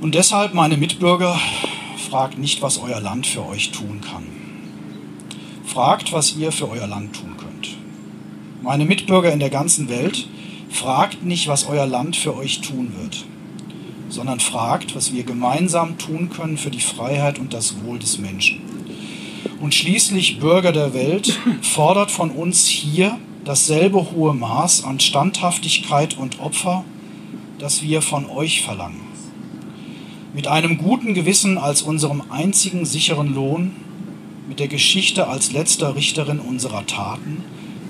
Und 0.00 0.14
deshalb, 0.14 0.52
meine 0.52 0.76
Mitbürger, 0.76 1.38
fragt 2.10 2.38
nicht, 2.38 2.60
was 2.60 2.78
euer 2.78 3.00
Land 3.00 3.26
für 3.26 3.46
euch 3.46 3.70
tun 3.70 4.00
kann. 4.00 4.41
Fragt, 5.72 6.12
was 6.12 6.36
ihr 6.36 6.52
für 6.52 6.68
euer 6.68 6.86
Land 6.86 7.16
tun 7.16 7.34
könnt. 7.38 7.78
Meine 8.60 8.84
Mitbürger 8.84 9.32
in 9.32 9.40
der 9.40 9.48
ganzen 9.48 9.88
Welt, 9.88 10.28
fragt 10.68 11.24
nicht, 11.24 11.48
was 11.48 11.66
euer 11.66 11.86
Land 11.86 12.14
für 12.14 12.36
euch 12.36 12.60
tun 12.60 12.92
wird, 13.00 13.24
sondern 14.10 14.38
fragt, 14.38 14.94
was 14.94 15.14
wir 15.14 15.22
gemeinsam 15.22 15.96
tun 15.96 16.28
können 16.28 16.58
für 16.58 16.70
die 16.70 16.82
Freiheit 16.82 17.38
und 17.38 17.54
das 17.54 17.82
Wohl 17.82 17.98
des 17.98 18.18
Menschen. 18.18 18.60
Und 19.62 19.74
schließlich, 19.74 20.40
Bürger 20.40 20.72
der 20.72 20.92
Welt, 20.92 21.40
fordert 21.62 22.10
von 22.10 22.30
uns 22.32 22.66
hier 22.66 23.18
dasselbe 23.46 24.12
hohe 24.12 24.34
Maß 24.34 24.84
an 24.84 25.00
Standhaftigkeit 25.00 26.18
und 26.18 26.38
Opfer, 26.38 26.84
das 27.58 27.80
wir 27.80 28.02
von 28.02 28.26
euch 28.26 28.60
verlangen. 28.60 29.00
Mit 30.34 30.48
einem 30.48 30.76
guten 30.76 31.14
Gewissen 31.14 31.56
als 31.56 31.80
unserem 31.80 32.24
einzigen 32.30 32.84
sicheren 32.84 33.34
Lohn 33.34 33.72
mit 34.52 34.60
der 34.60 34.68
Geschichte 34.68 35.28
als 35.28 35.52
letzter 35.52 35.96
Richterin 35.96 36.38
unserer 36.38 36.84
Taten 36.84 37.42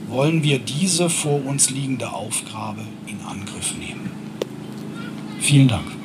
wollen 0.06 0.44
wir 0.44 0.60
diese 0.60 1.10
vor 1.10 1.44
uns 1.44 1.70
liegende 1.70 2.12
Aufgabe 2.12 2.82
in 3.08 3.20
Angriff 3.26 3.74
nehmen. 3.76 4.12
Vielen 5.40 5.66
Dank. 5.66 6.01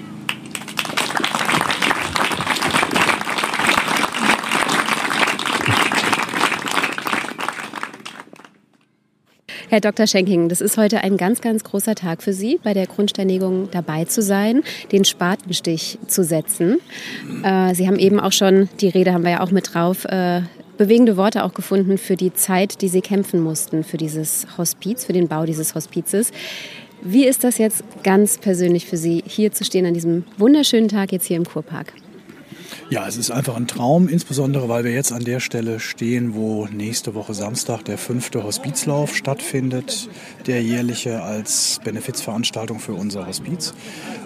Herr 9.70 9.82
Dr. 9.82 10.08
Schenking, 10.08 10.48
das 10.48 10.62
ist 10.62 10.78
heute 10.78 11.02
ein 11.02 11.18
ganz, 11.18 11.42
ganz 11.42 11.66
großer 11.66 11.94
Tag 11.94 12.24
für 12.24 12.32
Sie, 12.32 12.58
bei 12.64 12.74
der 12.74 12.88
Grundsteinigung 12.88 13.68
dabei 13.70 14.06
zu 14.06 14.22
sein, 14.22 14.64
den 14.94 15.04
Spatenstich 15.04 16.00
zu 16.08 16.24
setzen. 16.24 16.80
Äh, 17.44 17.76
Sie 17.76 17.86
haben 17.86 18.00
eben 18.00 18.22
auch 18.22 18.32
schon, 18.32 18.70
die 18.80 18.88
Rede 18.88 19.12
haben 19.12 19.26
wir 19.26 19.32
ja 19.32 19.42
auch 19.42 19.52
mit 19.52 19.74
drauf, 19.74 20.06
äh, 20.06 20.44
bewegende 20.78 21.18
Worte 21.18 21.44
auch 21.44 21.54
gefunden 21.54 21.98
für 21.98 22.16
die 22.16 22.34
Zeit, 22.34 22.82
die 22.82 22.88
Sie 22.88 23.02
kämpfen 23.02 23.42
mussten 23.42 23.84
für 23.84 23.98
dieses 23.98 24.48
Hospiz, 24.58 25.04
für 25.04 25.14
den 25.14 25.28
Bau 25.28 25.46
dieses 25.46 25.76
Hospizes. 25.76 26.32
Wie 27.02 27.26
ist 27.26 27.44
das 27.44 27.58
jetzt 27.58 27.84
ganz 28.04 28.38
persönlich 28.38 28.86
für 28.86 28.96
Sie, 28.96 29.22
hier 29.28 29.52
zu 29.52 29.66
stehen 29.66 29.86
an 29.86 29.94
diesem 29.94 30.24
wunderschönen 30.38 30.88
Tag 30.88 31.12
jetzt 31.12 31.26
hier 31.26 31.36
im 31.36 31.46
Kurpark? 31.46 31.92
Ja, 32.90 33.08
es 33.08 33.18
ist 33.18 33.32
einfach 33.32 33.56
ein 33.56 33.68
Traum, 33.68 34.08
insbesondere 34.08 34.70
weil 34.70 34.84
wir 34.84 34.92
jetzt 34.92 35.12
an 35.12 35.24
der 35.24 35.40
Stelle 35.40 35.80
stehen, 35.80 36.36
wo 36.36 36.68
nächste 36.68 37.16
Woche 37.16 37.34
Samstag 37.34 37.84
der 37.86 37.98
fünfte 37.98 38.44
Hospizlauf 38.44 39.16
stattfindet, 39.16 40.10
der 40.46 40.64
jährliche 40.64 41.22
als 41.22 41.80
Benefizveranstaltung 41.84 42.80
für 42.80 42.94
unser 42.94 43.28
Hospiz. 43.28 43.74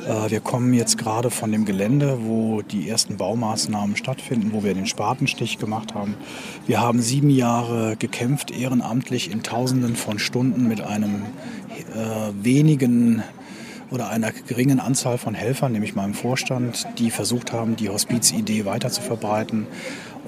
Äh, 0.07 0.29
wir 0.29 0.39
kommen 0.41 0.73
jetzt 0.73 0.97
gerade 0.97 1.29
von 1.31 1.51
dem 1.51 1.65
Gelände, 1.65 2.19
wo 2.23 2.61
die 2.61 2.87
ersten 2.87 3.17
Baumaßnahmen 3.17 3.95
stattfinden, 3.95 4.51
wo 4.53 4.63
wir 4.63 4.73
den 4.73 4.85
Spatenstich 4.85 5.57
gemacht 5.57 5.95
haben. 5.95 6.15
Wir 6.67 6.81
haben 6.81 7.01
sieben 7.01 7.29
Jahre 7.29 7.95
gekämpft, 7.97 8.51
ehrenamtlich 8.51 9.31
in 9.31 9.43
Tausenden 9.43 9.95
von 9.95 10.19
Stunden 10.19 10.67
mit 10.67 10.81
einem 10.81 11.23
äh, 11.95 12.43
wenigen 12.43 13.23
oder 13.91 14.09
einer 14.09 14.31
geringen 14.31 14.79
Anzahl 14.79 15.17
von 15.17 15.35
Helfern, 15.35 15.73
nämlich 15.73 15.95
meinem 15.95 16.13
Vorstand, 16.13 16.87
die 16.97 17.11
versucht 17.11 17.51
haben, 17.51 17.75
die 17.75 17.89
Hospizidee 17.89 18.65
weiter 18.65 18.89
zu 18.89 19.01
verbreiten. 19.01 19.67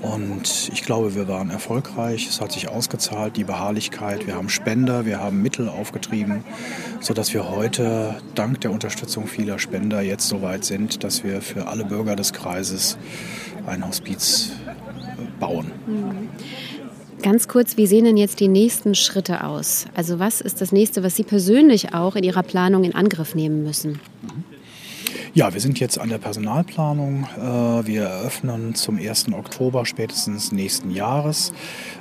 Und 0.02 0.70
ich 0.74 0.84
glaube, 0.84 1.16
wir 1.16 1.30
waren 1.30 1.50
erfolgreich. 1.50 2.28
Es 2.28 2.42
hat 2.42 2.52
sich 2.52 2.68
ausgezahlt, 2.68 3.38
die 3.38 3.46
Beharrlichkeit. 3.46 4.28
Wir 4.28 4.36
haben 4.36 4.50
Spender, 4.50 5.06
wir 5.06 5.22
haben 5.22 5.42
Mittel 5.42 5.70
aufgetrieben, 5.70 6.44
sodass 7.00 7.34
wir 7.34 7.50
heute 7.50 8.16
dank 8.36 8.60
der 8.62 8.72
Unterstützung 8.72 9.28
vieler 9.28 9.60
Spender 9.60 10.02
jetzt 10.02 10.28
so 10.28 10.42
weit 10.42 10.66
sind, 10.66 11.06
dass 11.06 11.24
wir 11.24 11.42
für 11.42 11.68
alle 11.68 11.86
Bürger 11.86 12.18
des 12.18 12.34
Kreises 12.34 12.98
ein 13.66 13.88
Hospiz 13.88 14.52
bauen. 15.40 15.72
Mhm. 15.88 16.30
Ganz 17.24 17.48
kurz, 17.48 17.78
wie 17.78 17.88
sehen 17.88 18.04
denn 18.04 18.18
jetzt 18.18 18.42
die 18.42 18.50
nächsten 18.50 18.96
Schritte 18.96 19.46
aus? 19.46 19.86
Also 19.96 20.20
was 20.20 20.42
ist 20.42 20.60
das 20.60 20.74
nächste, 20.74 21.04
was 21.04 21.16
Sie 21.16 21.24
persönlich 21.24 21.94
auch 21.94 22.18
in 22.18 22.24
Ihrer 22.26 22.44
Planung 22.44 22.84
in 22.84 22.94
Angriff 22.94 23.34
nehmen 23.34 23.64
müssen? 23.64 24.02
Ja, 25.34 25.54
wir 25.54 25.62
sind 25.62 25.80
jetzt 25.80 25.98
an 25.98 26.10
der 26.10 26.18
Personalplanung. 26.18 27.26
Äh, 27.38 27.88
wir 27.88 28.04
eröffnen 28.04 28.76
zum 28.76 28.98
1. 28.98 29.32
Oktober 29.32 29.86
spätestens 29.86 30.52
nächsten 30.52 30.92
Jahres. 30.92 31.54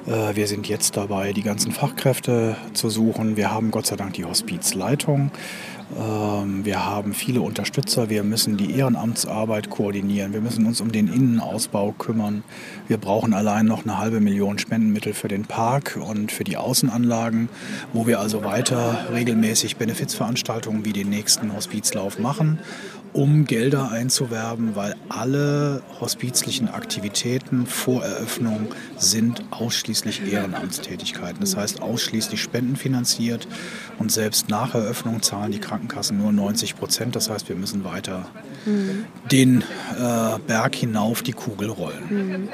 Äh, 0.06 0.34
wir 0.34 0.48
sind 0.48 0.68
jetzt 0.68 0.96
dabei, 0.96 1.32
die 1.32 1.42
ganzen 1.42 1.70
Fachkräfte 1.70 2.56
zu 2.72 2.90
suchen. 2.90 3.36
Wir 3.36 3.52
haben 3.52 3.70
Gott 3.70 3.86
sei 3.86 3.94
Dank 3.94 4.14
die 4.14 4.24
Hospizleitung. 4.24 5.30
Ähm, 5.98 6.64
wir 6.64 6.84
haben 6.84 7.14
viele 7.14 7.40
Unterstützer. 7.40 8.08
Wir 8.10 8.22
müssen 8.22 8.56
die 8.56 8.72
Ehrenamtsarbeit 8.76 9.70
koordinieren. 9.70 10.32
Wir 10.32 10.40
müssen 10.40 10.66
uns 10.66 10.80
um 10.80 10.92
den 10.92 11.08
Innenausbau 11.08 11.92
kümmern. 11.92 12.42
Wir 12.88 12.98
brauchen 12.98 13.34
allein 13.34 13.66
noch 13.66 13.84
eine 13.84 13.98
halbe 13.98 14.20
Million 14.20 14.58
Spendenmittel 14.58 15.14
für 15.14 15.28
den 15.28 15.44
Park 15.44 15.98
und 16.02 16.32
für 16.32 16.44
die 16.44 16.56
Außenanlagen, 16.56 17.48
wo 17.92 18.06
wir 18.06 18.20
also 18.20 18.44
weiter 18.44 19.06
regelmäßig 19.12 19.76
Benefizveranstaltungen 19.76 20.84
wie 20.84 20.92
den 20.92 21.10
nächsten 21.10 21.54
Hospizlauf 21.54 22.18
machen 22.18 22.58
um 23.12 23.44
Gelder 23.44 23.90
einzuwerben, 23.90 24.74
weil 24.74 24.96
alle 25.08 25.82
hospizlichen 26.00 26.68
Aktivitäten 26.68 27.66
vor 27.66 28.04
Eröffnung 28.04 28.68
sind 28.96 29.44
ausschließlich 29.50 30.32
Ehrenamtstätigkeiten. 30.32 31.40
Das 31.40 31.56
heißt 31.56 31.82
ausschließlich 31.82 32.40
spendenfinanziert 32.40 33.46
und 33.98 34.10
selbst 34.10 34.48
nach 34.48 34.74
Eröffnung 34.74 35.20
zahlen 35.20 35.52
die 35.52 35.58
Krankenkassen 35.58 35.81
nur 36.12 36.32
90 36.32 36.76
Prozent. 36.76 37.16
Das 37.16 37.30
heißt, 37.30 37.48
wir 37.48 37.56
müssen 37.56 37.84
weiter 37.84 38.26
mhm. 38.66 39.04
den 39.30 39.60
äh, 39.60 40.38
Berg 40.46 40.74
hinauf 40.74 41.22
die 41.22 41.32
Kugel 41.32 41.68
rollen. 41.68 42.02
Mhm. 42.10 42.48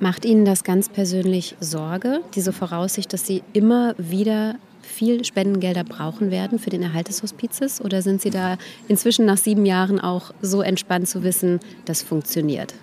Macht 0.00 0.24
Ihnen 0.24 0.44
das 0.44 0.64
ganz 0.64 0.88
persönlich 0.88 1.56
Sorge, 1.60 2.20
diese 2.34 2.52
Voraussicht, 2.52 3.12
dass 3.12 3.26
Sie 3.26 3.42
immer 3.52 3.94
wieder 3.96 4.56
viel 4.84 5.24
Spendengelder 5.24 5.84
brauchen 5.84 6.30
werden 6.30 6.58
für 6.58 6.70
den 6.70 6.82
Erhalt 6.82 7.08
des 7.08 7.22
Hospizes? 7.22 7.80
Oder 7.80 8.02
sind 8.02 8.20
Sie 8.20 8.30
da 8.30 8.58
inzwischen 8.88 9.24
nach 9.24 9.38
sieben 9.38 9.66
Jahren 9.66 10.00
auch 10.00 10.32
so 10.42 10.62
entspannt 10.62 11.08
zu 11.08 11.22
wissen, 11.22 11.60
das 11.84 12.02
funktioniert? 12.02 12.74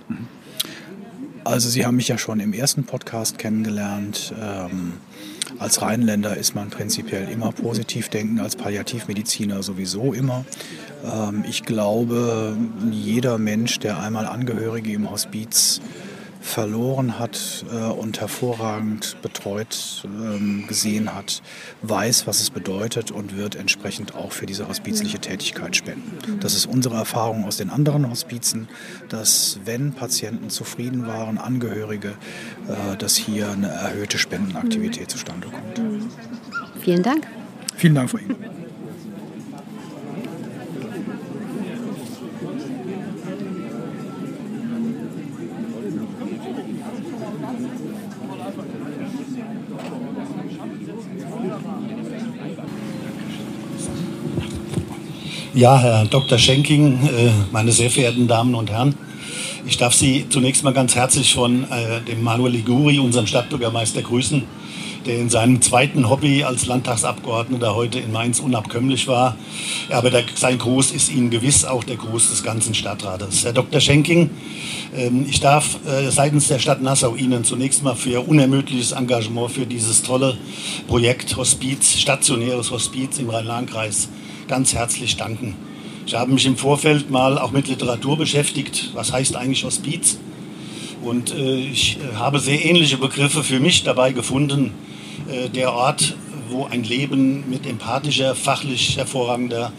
Also 1.43 1.69
Sie 1.69 1.85
haben 1.85 1.95
mich 1.95 2.07
ja 2.07 2.17
schon 2.17 2.39
im 2.39 2.53
ersten 2.53 2.83
Podcast 2.83 3.39
kennengelernt. 3.39 4.33
Ähm, 4.39 4.93
als 5.57 5.81
Rheinländer 5.81 6.37
ist 6.37 6.53
man 6.55 6.69
prinzipiell 6.69 7.29
immer 7.29 7.51
positiv 7.51 8.09
denken, 8.09 8.39
als 8.39 8.55
Palliativmediziner 8.55 9.63
sowieso 9.63 10.13
immer. 10.13 10.45
Ähm, 11.03 11.43
ich 11.49 11.63
glaube, 11.63 12.55
jeder 12.91 13.37
Mensch, 13.39 13.79
der 13.79 13.99
einmal 13.99 14.27
Angehörige 14.27 14.93
im 14.93 15.09
Hospiz 15.09 15.81
verloren 16.41 17.19
hat 17.19 17.65
äh, 17.71 17.75
und 17.75 18.19
hervorragend 18.19 19.15
betreut 19.21 20.03
ähm, 20.05 20.65
gesehen 20.67 21.13
hat, 21.13 21.41
weiß, 21.83 22.27
was 22.27 22.41
es 22.41 22.49
bedeutet 22.49 23.11
und 23.11 23.37
wird 23.37 23.55
entsprechend 23.55 24.15
auch 24.15 24.31
für 24.31 24.47
diese 24.47 24.67
hospizliche 24.67 25.19
Tätigkeit 25.19 25.75
spenden. 25.75 26.39
Das 26.39 26.55
ist 26.55 26.65
unsere 26.65 26.95
Erfahrung 26.95 27.45
aus 27.45 27.57
den 27.57 27.69
anderen 27.69 28.09
Hospizen, 28.09 28.67
dass 29.07 29.59
wenn 29.65 29.93
Patienten 29.93 30.49
zufrieden 30.49 31.07
waren, 31.07 31.37
Angehörige, 31.37 32.15
äh, 32.67 32.97
dass 32.97 33.15
hier 33.15 33.51
eine 33.51 33.69
erhöhte 33.69 34.17
Spendenaktivität 34.17 35.09
zustande 35.09 35.47
kommt. 35.47 36.11
Vielen 36.81 37.03
Dank. 37.03 37.27
Vielen 37.75 37.95
Dank, 37.95 38.09
Frau 38.09 38.17
Ihnen. 38.17 38.60
Ja, 55.61 55.77
Herr 55.77 56.05
Dr. 56.05 56.39
Schenking, 56.39 57.07
äh, 57.07 57.29
meine 57.51 57.71
sehr 57.71 57.91
verehrten 57.91 58.27
Damen 58.27 58.55
und 58.55 58.71
Herren, 58.71 58.95
ich 59.67 59.77
darf 59.77 59.93
Sie 59.93 60.25
zunächst 60.27 60.63
mal 60.63 60.73
ganz 60.73 60.95
herzlich 60.95 61.35
von 61.35 61.65
äh, 61.65 62.01
dem 62.01 62.23
Manuel 62.23 62.53
Liguri, 62.53 62.97
unserem 62.97 63.27
Stadtbürgermeister, 63.27 64.01
grüßen, 64.01 64.41
der 65.05 65.19
in 65.19 65.29
seinem 65.29 65.61
zweiten 65.61 66.09
Hobby 66.09 66.43
als 66.43 66.65
Landtagsabgeordneter 66.65 67.75
heute 67.75 67.99
in 67.99 68.11
Mainz 68.11 68.39
unabkömmlich 68.39 69.07
war. 69.07 69.35
Aber 69.91 70.09
der, 70.09 70.23
sein 70.33 70.57
Gruß 70.57 70.89
ist 70.93 71.11
Ihnen 71.11 71.29
gewiss 71.29 71.63
auch 71.63 71.83
der 71.83 71.97
Gruß 71.97 72.31
des 72.31 72.41
ganzen 72.41 72.73
Stadtrates. 72.73 73.45
Herr 73.45 73.53
Dr. 73.53 73.79
Schenking, 73.79 74.31
ähm, 74.97 75.27
ich 75.29 75.41
darf 75.41 75.77
äh, 75.85 76.09
seitens 76.09 76.47
der 76.47 76.57
Stadt 76.57 76.81
Nassau 76.81 77.13
Ihnen 77.13 77.43
zunächst 77.43 77.83
mal 77.83 77.93
für 77.93 78.09
Ihr 78.09 78.27
unermüdliches 78.27 78.93
Engagement 78.93 79.51
für 79.51 79.67
dieses 79.67 80.01
tolle 80.01 80.39
Projekt 80.87 81.37
Hospiz, 81.37 81.99
stationäres 81.99 82.71
Hospiz 82.71 83.19
im 83.19 83.29
Rhein-Lahn-Kreis 83.29 84.09
ganz 84.51 84.73
herzlich 84.73 85.15
danken. 85.15 85.55
Ich 86.05 86.13
habe 86.13 86.33
mich 86.33 86.45
im 86.45 86.57
Vorfeld 86.57 87.09
mal 87.09 87.39
auch 87.39 87.51
mit 87.51 87.69
Literatur 87.69 88.17
beschäftigt. 88.17 88.91
Was 88.93 89.13
heißt 89.13 89.37
eigentlich 89.37 89.63
Hospiz? 89.63 90.19
Und 91.01 91.33
äh, 91.33 91.55
ich 91.55 91.97
äh, 91.97 92.17
habe 92.17 92.37
sehr 92.37 92.65
ähnliche 92.65 92.97
Begriffe 92.97 93.43
für 93.43 93.61
mich 93.61 93.83
dabei 93.85 94.11
gefunden. 94.11 94.73
Äh, 95.29 95.47
der 95.47 95.71
Ort, 95.71 96.17
wo 96.49 96.65
ein 96.65 96.83
Leben 96.83 97.49
mit 97.49 97.65
empathischer, 97.65 98.35
fachlich 98.35 98.97
hervorragender 98.97 99.71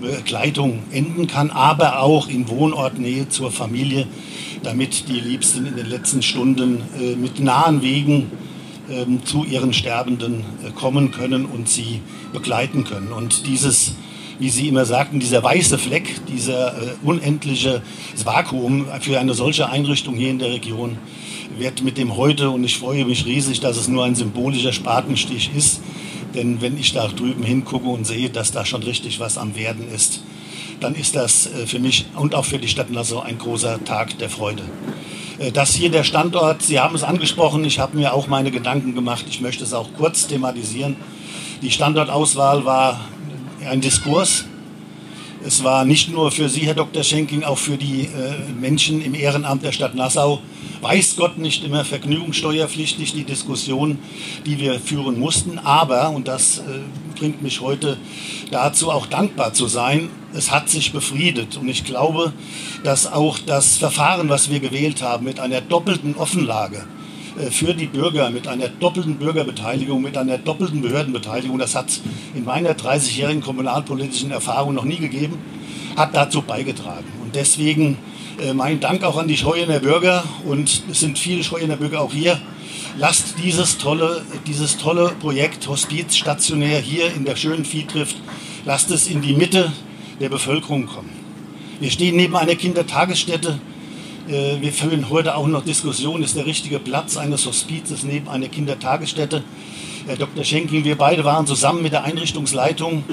Begleitung 0.00 0.84
enden 0.92 1.26
kann, 1.26 1.50
aber 1.50 1.98
auch 1.98 2.28
in 2.28 2.48
Wohnortnähe 2.48 3.28
zur 3.28 3.50
Familie, 3.50 4.06
damit 4.62 5.08
die 5.08 5.18
Liebsten 5.18 5.66
in 5.66 5.74
den 5.74 5.86
letzten 5.86 6.22
Stunden 6.22 6.80
äh, 7.00 7.16
mit 7.16 7.40
nahen 7.40 7.82
Wegen 7.82 8.30
ähm, 8.88 9.24
zu 9.24 9.44
ihren 9.44 9.72
Sterbenden 9.72 10.44
äh, 10.64 10.70
kommen 10.70 11.10
können 11.10 11.44
und 11.44 11.68
sie 11.68 12.00
begleiten 12.32 12.84
können. 12.84 13.12
Und 13.12 13.48
dieses 13.48 13.94
wie 14.42 14.50
Sie 14.50 14.66
immer 14.66 14.84
sagten, 14.84 15.20
dieser 15.20 15.44
weiße 15.44 15.78
Fleck, 15.78 16.26
dieser 16.26 16.76
äh, 16.76 16.94
unendliche 17.04 17.80
Vakuum 18.24 18.86
für 19.00 19.20
eine 19.20 19.34
solche 19.34 19.70
Einrichtung 19.70 20.16
hier 20.16 20.30
in 20.30 20.40
der 20.40 20.50
Region 20.50 20.98
wird 21.58 21.84
mit 21.84 21.96
dem 21.96 22.16
heute, 22.16 22.50
und 22.50 22.64
ich 22.64 22.76
freue 22.76 23.04
mich 23.04 23.24
riesig, 23.24 23.60
dass 23.60 23.76
es 23.76 23.86
nur 23.86 24.04
ein 24.04 24.16
symbolischer 24.16 24.72
Spatenstich 24.72 25.50
ist, 25.56 25.80
denn 26.34 26.60
wenn 26.60 26.76
ich 26.76 26.92
da 26.92 27.06
drüben 27.06 27.44
hingucke 27.44 27.86
und 27.86 28.04
sehe, 28.04 28.30
dass 28.30 28.50
da 28.50 28.64
schon 28.64 28.82
richtig 28.82 29.20
was 29.20 29.38
am 29.38 29.54
Werden 29.54 29.86
ist, 29.94 30.24
dann 30.80 30.96
ist 30.96 31.14
das 31.14 31.46
äh, 31.46 31.68
für 31.68 31.78
mich 31.78 32.06
und 32.16 32.34
auch 32.34 32.44
für 32.44 32.58
die 32.58 32.66
Stadt 32.66 32.90
Nassau 32.90 33.20
ein 33.20 33.38
großer 33.38 33.84
Tag 33.84 34.18
der 34.18 34.28
Freude. 34.28 34.64
Äh, 35.38 35.52
dass 35.52 35.72
hier 35.72 35.90
der 35.90 36.02
Standort, 36.02 36.62
Sie 36.62 36.80
haben 36.80 36.96
es 36.96 37.04
angesprochen, 37.04 37.64
ich 37.64 37.78
habe 37.78 37.96
mir 37.96 38.12
auch 38.12 38.26
meine 38.26 38.50
Gedanken 38.50 38.96
gemacht, 38.96 39.24
ich 39.28 39.40
möchte 39.40 39.62
es 39.62 39.72
auch 39.72 39.90
kurz 39.96 40.26
thematisieren. 40.26 40.96
Die 41.62 41.70
Standortauswahl 41.70 42.64
war 42.64 42.98
ein 43.68 43.80
Diskurs. 43.80 44.44
Es 45.44 45.64
war 45.64 45.84
nicht 45.84 46.10
nur 46.10 46.30
für 46.30 46.48
Sie, 46.48 46.66
Herr 46.66 46.74
Dr. 46.74 47.02
Schenking, 47.02 47.42
auch 47.42 47.58
für 47.58 47.76
die 47.76 48.02
äh, 48.02 48.52
Menschen 48.60 49.02
im 49.02 49.14
Ehrenamt 49.14 49.64
der 49.64 49.72
Stadt 49.72 49.94
Nassau, 49.94 50.40
weiß 50.82 51.16
Gott 51.16 51.38
nicht 51.38 51.64
immer 51.64 51.84
vergnügungssteuerpflichtig 51.84 53.12
die 53.12 53.24
Diskussion, 53.24 53.98
die 54.46 54.60
wir 54.60 54.78
führen 54.78 55.18
mussten. 55.18 55.58
Aber, 55.58 56.10
und 56.10 56.28
das 56.28 56.58
äh, 56.58 56.62
bringt 57.18 57.42
mich 57.42 57.60
heute 57.60 57.96
dazu, 58.52 58.90
auch 58.90 59.06
dankbar 59.06 59.52
zu 59.52 59.66
sein, 59.66 60.10
es 60.32 60.50
hat 60.50 60.68
sich 60.68 60.92
befriedet. 60.92 61.56
Und 61.56 61.68
ich 61.68 61.84
glaube, 61.84 62.32
dass 62.84 63.10
auch 63.10 63.38
das 63.38 63.76
Verfahren, 63.76 64.28
was 64.28 64.50
wir 64.50 64.60
gewählt 64.60 65.02
haben, 65.02 65.24
mit 65.24 65.40
einer 65.40 65.60
doppelten 65.60 66.14
Offenlage, 66.14 66.84
für 67.50 67.74
die 67.74 67.86
Bürger 67.86 68.30
mit 68.30 68.46
einer 68.48 68.68
doppelten 68.68 69.16
Bürgerbeteiligung, 69.16 70.02
mit 70.02 70.16
einer 70.16 70.38
doppelten 70.38 70.82
Behördenbeteiligung, 70.82 71.58
das 71.58 71.74
hat 71.74 71.88
es 71.88 72.02
in 72.34 72.44
meiner 72.44 72.72
30-jährigen 72.72 73.42
kommunalpolitischen 73.42 74.30
Erfahrung 74.30 74.74
noch 74.74 74.84
nie 74.84 74.98
gegeben, 74.98 75.38
hat 75.96 76.14
dazu 76.14 76.42
beigetragen. 76.42 77.06
Und 77.22 77.34
deswegen 77.34 77.96
Äh, 78.40 78.54
mein 78.54 78.80
Dank 78.80 79.04
auch 79.04 79.18
an 79.18 79.28
die 79.28 79.36
Scheuener 79.36 79.78
Bürger 79.78 80.24
und 80.46 80.84
es 80.90 81.00
sind 81.00 81.18
viele 81.18 81.44
Scheuener 81.44 81.76
Bürger 81.76 82.00
auch 82.00 82.12
hier. 82.12 82.40
Lasst 82.96 83.34
dieses 83.42 83.78
tolle, 83.78 84.22
dieses 84.46 84.78
tolle 84.78 85.10
Projekt 85.20 85.68
Hospiz 85.68 86.16
stationär 86.16 86.80
hier 86.80 87.12
in 87.14 87.24
der 87.24 87.36
schönen 87.36 87.64
Viehtrift, 87.64 88.16
lasst 88.64 88.90
es 88.90 89.06
in 89.06 89.22
die 89.22 89.34
Mitte 89.34 89.72
der 90.20 90.28
Bevölkerung 90.28 90.86
kommen. 90.86 91.10
Wir 91.80 91.90
stehen 91.90 92.16
neben 92.16 92.36
einer 92.36 92.54
Kindertagesstätte. 92.54 93.58
Äh, 94.28 94.60
wir 94.60 94.72
führen 94.72 95.10
heute 95.10 95.36
auch 95.36 95.46
noch 95.46 95.64
Diskussionen, 95.64 96.22
ist 96.22 96.36
der 96.36 96.46
richtige 96.46 96.78
Platz 96.78 97.16
eines 97.16 97.44
Hospizes 97.46 98.04
neben 98.04 98.28
einer 98.28 98.48
Kindertagesstätte. 98.48 99.42
Herr 100.06 100.16
Dr. 100.16 100.44
Schenking, 100.44 100.84
wir 100.84 100.96
beide 100.96 101.24
waren 101.24 101.46
zusammen 101.46 101.82
mit 101.82 101.92
der 101.92 102.04
Einrichtungsleitung 102.04 103.04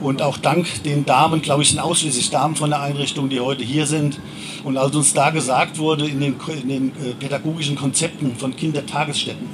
und 0.00 0.22
auch 0.22 0.38
dank 0.38 0.82
den 0.84 1.04
Damen, 1.04 1.42
glaube 1.42 1.62
ich, 1.62 1.70
sind 1.70 1.78
ausschließlich 1.78 2.30
Damen 2.30 2.56
von 2.56 2.70
der 2.70 2.80
Einrichtung, 2.80 3.28
die 3.28 3.40
heute 3.40 3.64
hier 3.64 3.86
sind. 3.86 4.20
Und 4.64 4.76
als 4.76 4.94
uns 4.94 5.14
da 5.14 5.30
gesagt 5.30 5.78
wurde, 5.78 6.06
in 6.06 6.20
den, 6.20 6.36
in 6.62 6.68
den 6.68 6.88
äh, 6.90 7.14
pädagogischen 7.18 7.76
Konzepten 7.76 8.36
von 8.36 8.54
Kindertagesstätten 8.54 9.48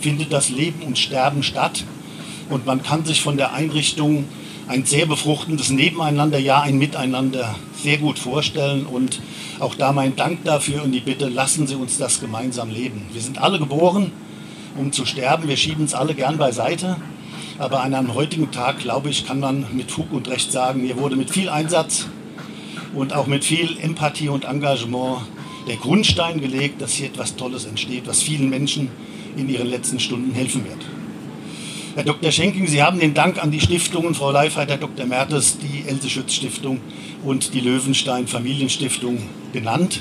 findet 0.00 0.32
das 0.32 0.50
Leben 0.50 0.82
und 0.82 0.98
Sterben 0.98 1.42
statt. 1.42 1.84
Und 2.48 2.66
man 2.66 2.82
kann 2.82 3.04
sich 3.04 3.20
von 3.20 3.36
der 3.36 3.52
Einrichtung 3.52 4.24
ein 4.70 4.84
sehr 4.84 5.06
befruchtendes 5.06 5.70
Nebeneinander, 5.70 6.38
ja 6.38 6.60
ein 6.60 6.78
Miteinander 6.78 7.56
sehr 7.82 7.98
gut 7.98 8.20
vorstellen. 8.20 8.86
Und 8.86 9.20
auch 9.58 9.74
da 9.74 9.92
mein 9.92 10.14
Dank 10.14 10.44
dafür 10.44 10.84
und 10.84 10.92
die 10.92 11.00
Bitte, 11.00 11.28
lassen 11.28 11.66
Sie 11.66 11.74
uns 11.74 11.98
das 11.98 12.20
gemeinsam 12.20 12.70
leben. 12.70 13.02
Wir 13.12 13.20
sind 13.20 13.38
alle 13.38 13.58
geboren 13.58 14.12
um 14.76 14.92
zu 14.92 15.04
sterben. 15.04 15.48
Wir 15.48 15.56
schieben 15.56 15.84
es 15.84 15.94
alle 15.94 16.14
gern 16.14 16.38
beiseite. 16.38 16.96
Aber 17.58 17.82
an 17.82 17.94
einem 17.94 18.14
heutigen 18.14 18.52
Tag, 18.52 18.78
glaube 18.78 19.10
ich, 19.10 19.26
kann 19.26 19.40
man 19.40 19.66
mit 19.72 19.90
Fug 19.90 20.12
und 20.12 20.28
Recht 20.28 20.52
sagen, 20.52 20.82
hier 20.82 20.96
wurde 20.96 21.16
mit 21.16 21.30
viel 21.30 21.48
Einsatz 21.48 22.06
und 22.94 23.12
auch 23.12 23.26
mit 23.26 23.44
viel 23.44 23.76
Empathie 23.80 24.28
und 24.28 24.44
Engagement 24.44 25.22
der 25.66 25.76
Grundstein 25.76 26.40
gelegt, 26.40 26.80
dass 26.80 26.92
hier 26.92 27.08
etwas 27.08 27.34
Tolles 27.34 27.66
entsteht, 27.66 28.06
was 28.06 28.22
vielen 28.22 28.48
Menschen 28.48 28.88
in 29.36 29.48
ihren 29.48 29.66
letzten 29.66 29.98
Stunden 29.98 30.32
helfen 30.32 30.64
wird. 30.64 30.99
Herr 31.96 32.04
Dr. 32.04 32.30
Schenking, 32.30 32.68
Sie 32.68 32.84
haben 32.84 33.00
den 33.00 33.14
Dank 33.14 33.42
an 33.42 33.50
die 33.50 33.60
Stiftungen, 33.60 34.14
Frau 34.14 34.30
Leifheit, 34.30 34.70
Herr 34.70 34.78
Dr. 34.78 35.06
Mertes, 35.06 35.58
die 35.58 35.88
Else 35.88 36.08
Schütz 36.08 36.34
Stiftung 36.34 36.80
und 37.24 37.52
die 37.52 37.58
Löwenstein 37.58 38.28
Familienstiftung 38.28 39.18
genannt. 39.52 40.00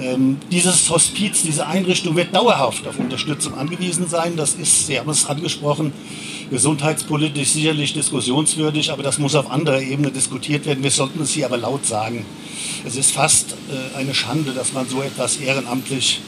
Ähm, 0.00 0.38
dieses 0.50 0.88
Hospiz, 0.88 1.42
diese 1.42 1.66
Einrichtung 1.66 2.16
wird 2.16 2.34
dauerhaft 2.34 2.86
auf 2.88 2.98
Unterstützung 2.98 3.58
angewiesen 3.58 4.08
sein. 4.08 4.38
Das 4.38 4.54
ist, 4.54 4.86
Sie 4.86 4.98
haben 4.98 5.10
es 5.10 5.26
angesprochen, 5.26 5.92
gesundheitspolitisch 6.50 7.50
sicherlich 7.50 7.92
diskussionswürdig, 7.92 8.90
aber 8.90 9.02
das 9.02 9.18
muss 9.18 9.34
auf 9.34 9.50
anderer 9.50 9.82
Ebene 9.82 10.10
diskutiert 10.10 10.64
werden. 10.64 10.82
Wir 10.82 10.90
sollten 10.90 11.20
es 11.20 11.32
hier 11.32 11.44
aber 11.44 11.58
laut 11.58 11.84
sagen. 11.84 12.24
Es 12.86 12.96
ist 12.96 13.12
fast 13.12 13.52
äh, 13.52 13.98
eine 13.98 14.14
Schande, 14.14 14.52
dass 14.52 14.72
man 14.72 14.88
so 14.88 15.02
etwas 15.02 15.36
ehrenamtlich 15.36 16.22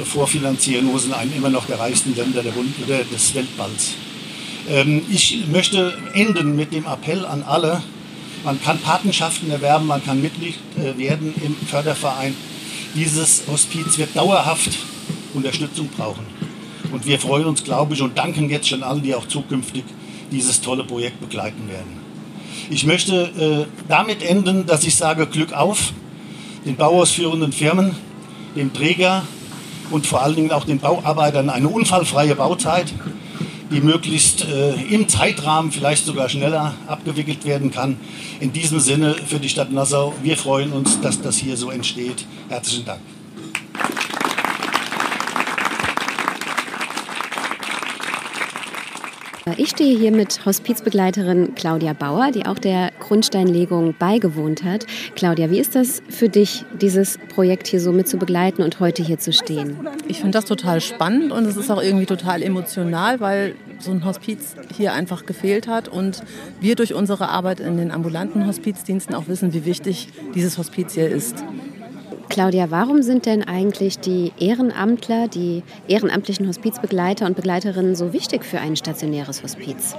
äh, 0.00 0.04
vorfinanzieren 0.04 0.86
muss 0.86 1.04
in 1.04 1.14
einem 1.14 1.32
immer 1.36 1.50
noch 1.50 1.66
der 1.66 1.80
reichsten 1.80 2.14
Länder 2.14 2.44
der 2.44 2.52
Bund 2.52 2.74
des 3.12 3.34
Weltballs. 3.34 3.94
Ähm, 4.68 5.02
ich 5.10 5.46
möchte 5.48 5.96
enden 6.14 6.56
mit 6.56 6.72
dem 6.72 6.86
Appell 6.86 7.24
an 7.26 7.42
alle, 7.42 7.82
man 8.44 8.60
kann 8.62 8.78
Patenschaften 8.78 9.50
erwerben, 9.50 9.86
man 9.86 10.04
kann 10.04 10.20
Mitglied 10.20 10.56
äh, 10.76 10.98
werden 10.98 11.34
im 11.42 11.54
Förderverein 11.66 12.34
dieses 12.94 13.42
Hospiz 13.48 13.98
wird 13.98 14.14
dauerhaft 14.14 14.70
Unterstützung 15.34 15.88
brauchen. 15.88 16.24
Und 16.92 17.06
wir 17.06 17.18
freuen 17.18 17.46
uns, 17.46 17.64
glaube 17.64 17.94
ich, 17.94 18.02
und 18.02 18.16
danken 18.16 18.48
jetzt 18.48 18.68
schon 18.68 18.84
allen, 18.84 19.02
die 19.02 19.14
auch 19.14 19.26
zukünftig 19.26 19.84
dieses 20.30 20.60
tolle 20.60 20.84
Projekt 20.84 21.20
begleiten 21.20 21.68
werden. 21.68 22.04
Ich 22.70 22.86
möchte 22.86 23.66
äh, 23.68 23.88
damit 23.88 24.22
enden, 24.22 24.64
dass 24.66 24.84
ich 24.84 24.94
sage 24.94 25.26
Glück 25.26 25.52
auf 25.52 25.92
den 26.64 26.76
bauausführenden 26.76 27.52
Firmen, 27.52 27.96
dem 28.54 28.72
Träger 28.72 29.24
und 29.90 30.06
vor 30.06 30.22
allen 30.22 30.36
Dingen 30.36 30.52
auch 30.52 30.64
den 30.64 30.78
Bauarbeitern 30.78 31.50
eine 31.50 31.68
unfallfreie 31.68 32.36
Bauzeit 32.36 32.92
die 33.70 33.80
möglichst 33.80 34.44
äh, 34.44 34.74
im 34.90 35.08
Zeitrahmen 35.08 35.72
vielleicht 35.72 36.04
sogar 36.04 36.28
schneller 36.28 36.74
abgewickelt 36.86 37.44
werden 37.44 37.70
kann. 37.70 37.96
In 38.40 38.52
diesem 38.52 38.80
Sinne 38.80 39.14
für 39.14 39.38
die 39.38 39.48
Stadt 39.48 39.72
Nassau, 39.72 40.14
wir 40.22 40.36
freuen 40.36 40.72
uns, 40.72 41.00
dass 41.00 41.20
das 41.20 41.36
hier 41.36 41.56
so 41.56 41.70
entsteht. 41.70 42.26
Herzlichen 42.48 42.84
Dank. 42.84 43.00
Ich 49.58 49.68
stehe 49.68 49.98
hier 49.98 50.10
mit 50.10 50.46
Hospizbegleiterin 50.46 51.54
Claudia 51.54 51.92
Bauer, 51.92 52.30
die 52.30 52.46
auch 52.46 52.58
der 52.58 52.90
Grundsteinlegung 52.98 53.94
beigewohnt 53.98 54.64
hat. 54.64 54.86
Claudia, 55.16 55.50
wie 55.50 55.60
ist 55.60 55.74
das 55.74 56.02
für 56.08 56.30
dich, 56.30 56.64
dieses 56.80 57.18
Projekt 57.28 57.66
hier 57.66 57.78
so 57.78 57.92
mit 57.92 58.08
zu 58.08 58.16
begleiten 58.16 58.62
und 58.62 58.80
heute 58.80 59.02
hier 59.02 59.18
zu 59.18 59.34
stehen? 59.34 59.76
Ich 60.08 60.20
finde 60.20 60.32
das 60.32 60.46
total 60.46 60.80
spannend 60.80 61.30
und 61.30 61.44
es 61.44 61.58
ist 61.58 61.70
auch 61.70 61.82
irgendwie 61.82 62.06
total 62.06 62.42
emotional, 62.42 63.20
weil 63.20 63.54
so 63.80 63.90
ein 63.90 64.06
Hospiz 64.06 64.56
hier 64.74 64.94
einfach 64.94 65.26
gefehlt 65.26 65.68
hat 65.68 65.88
und 65.88 66.22
wir 66.60 66.74
durch 66.74 66.94
unsere 66.94 67.28
Arbeit 67.28 67.60
in 67.60 67.76
den 67.76 67.90
ambulanten 67.90 68.46
Hospizdiensten 68.46 69.14
auch 69.14 69.28
wissen, 69.28 69.52
wie 69.52 69.66
wichtig 69.66 70.08
dieses 70.34 70.56
Hospiz 70.56 70.94
hier 70.94 71.10
ist. 71.10 71.44
Claudia, 72.28 72.70
warum 72.70 73.02
sind 73.02 73.26
denn 73.26 73.42
eigentlich 73.42 73.98
die 73.98 74.32
Ehrenamtler, 74.38 75.28
die 75.28 75.62
ehrenamtlichen 75.88 76.48
Hospizbegleiter 76.48 77.26
und 77.26 77.36
Begleiterinnen 77.36 77.94
so 77.94 78.12
wichtig 78.12 78.44
für 78.44 78.60
ein 78.60 78.76
stationäres 78.76 79.42
Hospiz? 79.42 79.94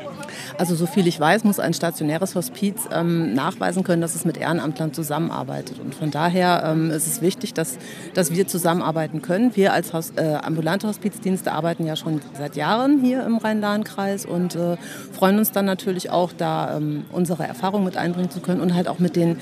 Also 0.58 0.76
so 0.76 0.86
viel 0.86 1.08
ich 1.08 1.20
weiß, 1.20 1.44
muss 1.44 1.60
ein 1.60 1.74
stationäres 1.74 2.36
Hospiz 2.36 2.88
ähm, 2.92 3.34
nachweisen 3.34 3.84
können, 3.84 4.02
dass 4.02 4.16
es 4.16 4.26
mit 4.26 4.38
Ehrenamtlern 4.38 4.94
zusammenarbeitet. 4.94 5.80
Und 5.80 5.96
von 5.96 6.12
daher 6.12 6.64
ähm, 6.66 6.92
ist 6.92 7.08
es 7.08 7.22
wichtig, 7.22 7.54
dass, 7.54 7.78
dass 8.14 8.32
wir 8.32 8.48
zusammenarbeiten 8.48 9.22
können. 9.22 9.56
Wir 9.56 9.74
als 9.74 9.94
Haus, 9.94 10.12
äh, 10.16 10.36
ambulante 10.42 10.88
Hospizdienste 10.88 11.52
arbeiten 11.52 11.86
ja 11.86 11.96
schon 11.96 12.22
seit 12.38 12.56
Jahren 12.56 13.00
hier 13.02 13.26
im 13.26 13.38
Rhein-Lahn-Kreis 13.38 14.26
und 14.26 14.56
äh, 14.56 14.78
freuen 15.12 15.38
uns 15.38 15.52
dann 15.52 15.66
natürlich 15.66 16.10
auch, 16.10 16.32
da 16.34 16.78
ähm, 16.78 17.06
unsere 17.12 17.44
Erfahrung 17.44 17.84
mit 17.84 17.98
einbringen 17.98 18.32
zu 18.32 18.40
können 18.40 18.62
und 18.62 18.74
halt 18.74 18.88
auch 18.88 19.00
mit 19.00 19.16
den 19.16 19.38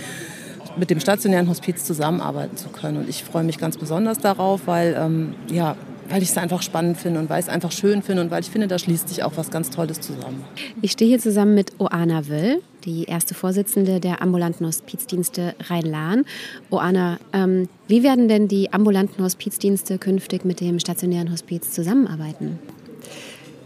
mit 0.78 0.90
dem 0.90 1.00
stationären 1.00 1.50
Hospiz 1.50 1.84
zusammenarbeiten 1.84 2.58
zu 2.58 2.70
können. 2.70 2.98
Und 2.98 3.10
ich 3.10 3.24
freue 3.24 3.44
mich 3.44 3.58
ganz 3.58 3.78
besonders 3.78 4.20
darauf, 4.20 4.62
weil, 4.66 4.96
ähm, 5.00 5.36
ja, 5.52 5.76
weil 6.10 6.22
ich 6.22 6.30
es 6.30 6.38
einfach 6.38 6.62
spannend 6.62 6.98
finde 6.98 7.20
und 7.20 7.30
weil 7.30 7.40
ich 7.40 7.46
es 7.46 7.52
einfach 7.52 7.72
schön 7.72 8.02
finde 8.02 8.22
und 8.24 8.32
weil 8.32 8.42
ich 8.42 8.50
finde, 8.50 8.68
da 8.68 8.78
schließt 8.78 9.08
sich 9.08 9.24
auch 9.24 9.34
was 9.36 9.52
ganz 9.52 9.70
Tolles 9.70 10.02
zusammen. 10.02 10.44
Ich 10.82 10.92
stehe 10.92 11.10
hier 11.10 11.20
zusammen 11.20 11.56
mit 11.56 11.80
Oana 11.80 12.28
Wöll, 12.28 12.62
die 12.84 13.06
erste 13.06 13.34
Vorsitzende 13.34 14.00
der 14.00 14.22
ambulanten 14.22 14.66
Hospizdienste 14.66 15.56
Rhein-Lahn. 15.70 16.26
Oana, 16.70 17.20
ähm, 17.32 17.70
wie 17.88 18.04
werden 18.04 18.28
denn 18.28 18.48
die 18.48 18.74
ambulanten 18.74 19.24
Hospizdienste 19.24 19.98
künftig 19.98 20.46
mit 20.46 20.60
dem 20.60 20.80
stationären 20.80 21.32
Hospiz 21.32 21.72
zusammenarbeiten? 21.72 22.60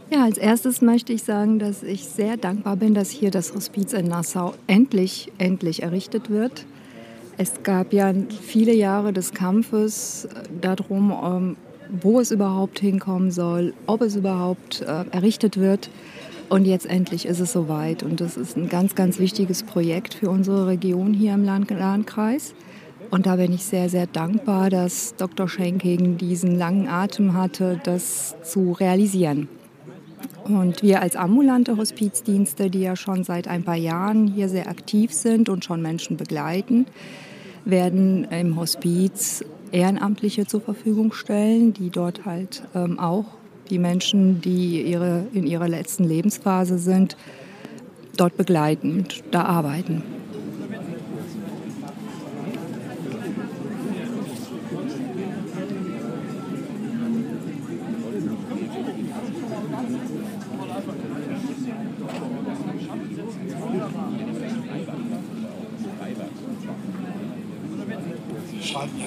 Ja, 0.09 0.23
als 0.23 0.37
erstes 0.37 0.81
möchte 0.81 1.11
ich 1.11 1.23
sagen, 1.23 1.59
dass 1.59 1.83
ich 1.83 2.05
sehr 2.05 2.37
dankbar 2.37 2.77
bin, 2.77 2.93
dass 2.93 3.09
hier 3.09 3.29
das 3.29 3.53
Hospiz 3.53 3.91
in 3.91 4.07
Nassau 4.07 4.53
endlich, 4.65 5.33
endlich 5.37 5.83
errichtet 5.83 6.29
wird. 6.29 6.65
Es 7.39 7.61
gab 7.61 7.93
ja 7.93 8.11
viele 8.41 8.73
Jahre 8.73 9.13
des 9.13 9.31
Kampfes 9.31 10.27
darum, 10.59 11.11
ähm, 11.11 11.57
wo 12.01 12.19
es 12.19 12.31
überhaupt 12.31 12.79
hinkommen 12.79 13.29
soll, 13.29 13.73
ob 13.85 14.01
es 14.01 14.15
überhaupt 14.15 14.81
äh, 14.81 15.05
errichtet 15.11 15.57
wird. 15.57 15.89
Und 16.49 16.65
jetzt 16.65 16.87
endlich 16.87 17.27
ist 17.27 17.39
es 17.39 17.51
soweit. 17.51 18.01
Und 18.01 18.21
das 18.21 18.37
ist 18.37 18.57
ein 18.57 18.69
ganz, 18.69 18.95
ganz 18.95 19.19
wichtiges 19.19 19.61
Projekt 19.63 20.15
für 20.15 20.29
unsere 20.31 20.65
Region 20.65 21.13
hier 21.13 21.33
im 21.33 21.43
Landkreis. 21.43 22.55
Und 23.11 23.25
da 23.27 23.35
bin 23.35 23.53
ich 23.53 23.63
sehr, 23.63 23.89
sehr 23.89 24.07
dankbar, 24.07 24.69
dass 24.69 25.15
Dr. 25.15 25.47
Schenking 25.47 26.17
diesen 26.17 26.57
langen 26.57 26.87
Atem 26.87 27.33
hatte, 27.33 27.79
das 27.83 28.35
zu 28.43 28.71
realisieren. 28.71 29.47
Und 30.45 30.81
wir 30.81 31.01
als 31.01 31.15
ambulante 31.15 31.77
Hospizdienste, 31.77 32.69
die 32.69 32.81
ja 32.81 32.95
schon 32.95 33.23
seit 33.23 33.47
ein 33.47 33.63
paar 33.63 33.75
Jahren 33.75 34.27
hier 34.27 34.49
sehr 34.49 34.69
aktiv 34.69 35.13
sind 35.13 35.49
und 35.49 35.65
schon 35.65 35.81
Menschen 35.81 36.17
begleiten, 36.17 36.87
werden 37.69 38.25
im 38.25 38.55
Hospiz 38.55 39.43
Ehrenamtliche 39.71 40.45
zur 40.45 40.61
Verfügung 40.61 41.11
stellen, 41.11 41.73
die 41.73 41.89
dort 41.89 42.25
halt 42.25 42.63
ähm, 42.73 42.99
auch 42.99 43.25
die 43.69 43.79
Menschen, 43.79 44.39
die 44.41 44.81
ihre, 44.81 45.25
in 45.33 45.45
ihrer 45.45 45.67
letzten 45.67 46.05
Lebensphase 46.05 46.77
sind, 46.77 47.17
dort 48.15 48.37
begleiten 48.37 48.99
und 48.99 49.23
da 49.31 49.43
arbeiten. 49.43 50.01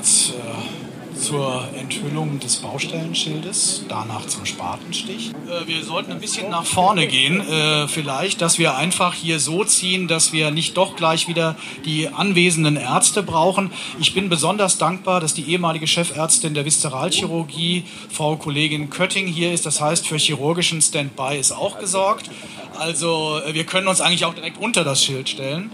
Einerseits 0.01 0.31
äh, 0.31 1.19
zur 1.19 1.69
Enthüllung 1.79 2.41
des 2.41 2.57
Baustellenschildes, 2.57 3.85
danach 3.87 4.25
zum 4.27 4.47
Spatenstich. 4.47 5.31
Äh, 5.31 5.67
wir 5.69 5.85
sollten 5.85 6.13
ein 6.13 6.21
bisschen 6.21 6.49
nach 6.49 6.65
vorne 6.65 7.07
gehen, 7.07 7.47
äh, 7.47 7.87
vielleicht, 7.87 8.41
dass 8.41 8.59
wir 8.59 8.77
einfach 8.77 9.13
hier 9.13 9.39
so 9.39 9.63
ziehen, 9.63 10.09
dass 10.09 10.33
wir 10.33 10.53
nicht 10.53 10.79
doch 10.79 10.97
gleich 10.97 11.29
wieder 11.29 11.55
die 11.85 12.09
anwesenden 12.09 12.77
Ärzte 12.77 13.23
brauchen. 13.23 13.73
Ich 14.01 14.15
bin 14.15 14.31
besonders 14.31 14.79
dankbar, 14.79 15.21
dass 15.21 15.35
die 15.35 15.51
ehemalige 15.51 15.87
Chefärztin 15.87 16.55
der 16.55 16.65
Viszeralchirurgie, 16.65 17.85
Frau 18.11 18.37
Kollegin 18.37 18.89
Kötting, 18.89 19.27
hier 19.27 19.53
ist. 19.53 19.67
Das 19.67 19.83
heißt, 19.83 20.07
für 20.07 20.17
chirurgischen 20.17 20.81
Standby 20.81 21.37
ist 21.39 21.53
auch 21.53 21.79
gesorgt. 21.79 22.31
Also 22.79 23.43
wir 23.53 23.65
können 23.65 23.87
uns 23.87 24.01
eigentlich 24.01 24.25
auch 24.25 24.33
direkt 24.33 24.59
unter 24.59 24.83
das 24.83 25.05
Schild 25.05 25.29
stellen 25.29 25.71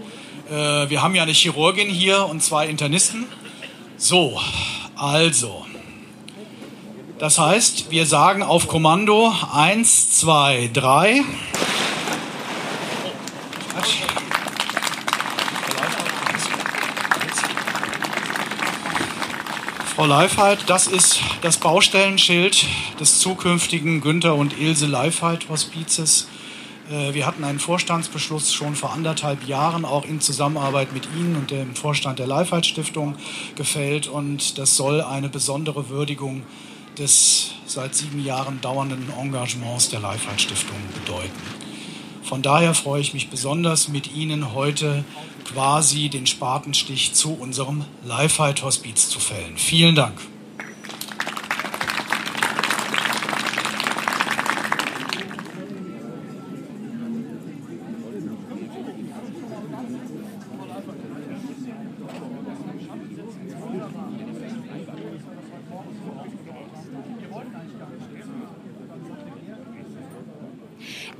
wir 0.49 1.01
haben 1.01 1.13
ja 1.13 1.23
eine 1.23 1.33
Chirurgin 1.33 1.89
hier 1.89 2.25
und 2.25 2.41
zwei 2.41 2.67
Internisten. 2.67 3.25
So, 3.97 4.39
also. 4.95 5.65
Das 7.17 7.39
heißt, 7.39 7.89
wir 7.89 8.05
sagen 8.05 8.43
auf 8.43 8.67
Kommando 8.67 9.33
1, 9.51 10.11
2, 10.19 10.69
3. 10.71 11.23
Frau 19.95 20.05
Leifheit, 20.05 20.59
das 20.67 20.85
ist 20.85 21.19
das 21.41 21.57
Baustellenschild 21.57 22.67
des 22.99 23.17
zukünftigen 23.17 24.01
Günther 24.01 24.35
und 24.35 24.59
Ilse 24.59 24.85
Leifheit 24.85 25.49
Hospizes. 25.49 26.27
Äh, 26.89 27.13
wir 27.13 27.25
hatten 27.25 27.43
einen 27.43 27.59
Vorstandsbeschluss 27.59 28.53
schon 28.53 28.75
vor 28.75 28.93
anderthalb 28.93 29.47
Jahren 29.47 29.85
auch 29.85 30.05
in 30.05 30.21
Zusammenarbeit 30.21 30.93
mit 30.93 31.07
Ihnen 31.15 31.35
und 31.35 31.51
dem 31.51 31.75
Vorstand 31.75 32.19
der 32.19 32.27
Leifheit 32.27 32.65
Stiftung 32.65 33.15
gefällt 33.55 34.07
und 34.07 34.57
das 34.57 34.75
soll 34.75 35.01
eine 35.01 35.29
besondere 35.29 35.89
Würdigung 35.89 36.43
des 36.97 37.51
seit 37.65 37.93
sieben 37.95 38.23
Jahren 38.23 38.59
dauernden 38.61 39.11
Engagements 39.19 39.89
der 39.89 39.99
Leifheit 39.99 40.41
Stiftung 40.41 40.77
bedeuten. 40.93 41.31
Von 42.23 42.41
daher 42.41 42.73
freue 42.73 43.01
ich 43.01 43.13
mich 43.13 43.29
besonders, 43.29 43.87
mit 43.87 44.13
Ihnen 44.13 44.53
heute 44.53 45.05
quasi 45.45 46.09
den 46.09 46.27
Spatenstich 46.27 47.13
zu 47.13 47.33
unserem 47.33 47.85
Leifheit-Hospiz 48.05 49.09
zu 49.09 49.19
fällen. 49.19 49.57
Vielen 49.57 49.95
Dank. 49.95 50.19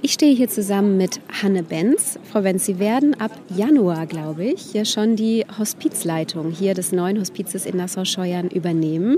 Ich 0.07 0.13
stehe 0.13 0.33
hier 0.33 0.47
zusammen 0.47 0.95
mit 0.95 1.19
Hanne 1.43 1.63
Benz. 1.63 2.17
Frau 2.31 2.39
Benz, 2.39 2.65
Sie 2.65 2.79
werden 2.79 3.19
ab 3.19 3.31
Januar, 3.53 4.05
glaube 4.05 4.45
ich, 4.45 4.71
ja 4.71 4.85
schon 4.85 5.17
die 5.17 5.43
Hospizleitung 5.59 6.49
hier 6.49 6.73
des 6.73 6.93
neuen 6.93 7.19
Hospizes 7.19 7.65
in 7.65 7.75
Nassau-Scheuern 7.75 8.47
übernehmen. 8.47 9.17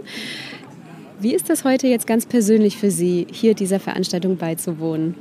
Wie 1.20 1.36
ist 1.36 1.48
das 1.48 1.64
heute 1.64 1.86
jetzt 1.86 2.08
ganz 2.08 2.26
persönlich 2.26 2.76
für 2.76 2.90
Sie, 2.90 3.28
hier 3.32 3.54
dieser 3.54 3.80
Veranstaltung 3.80 4.38
beizuwohnen? 4.38 5.14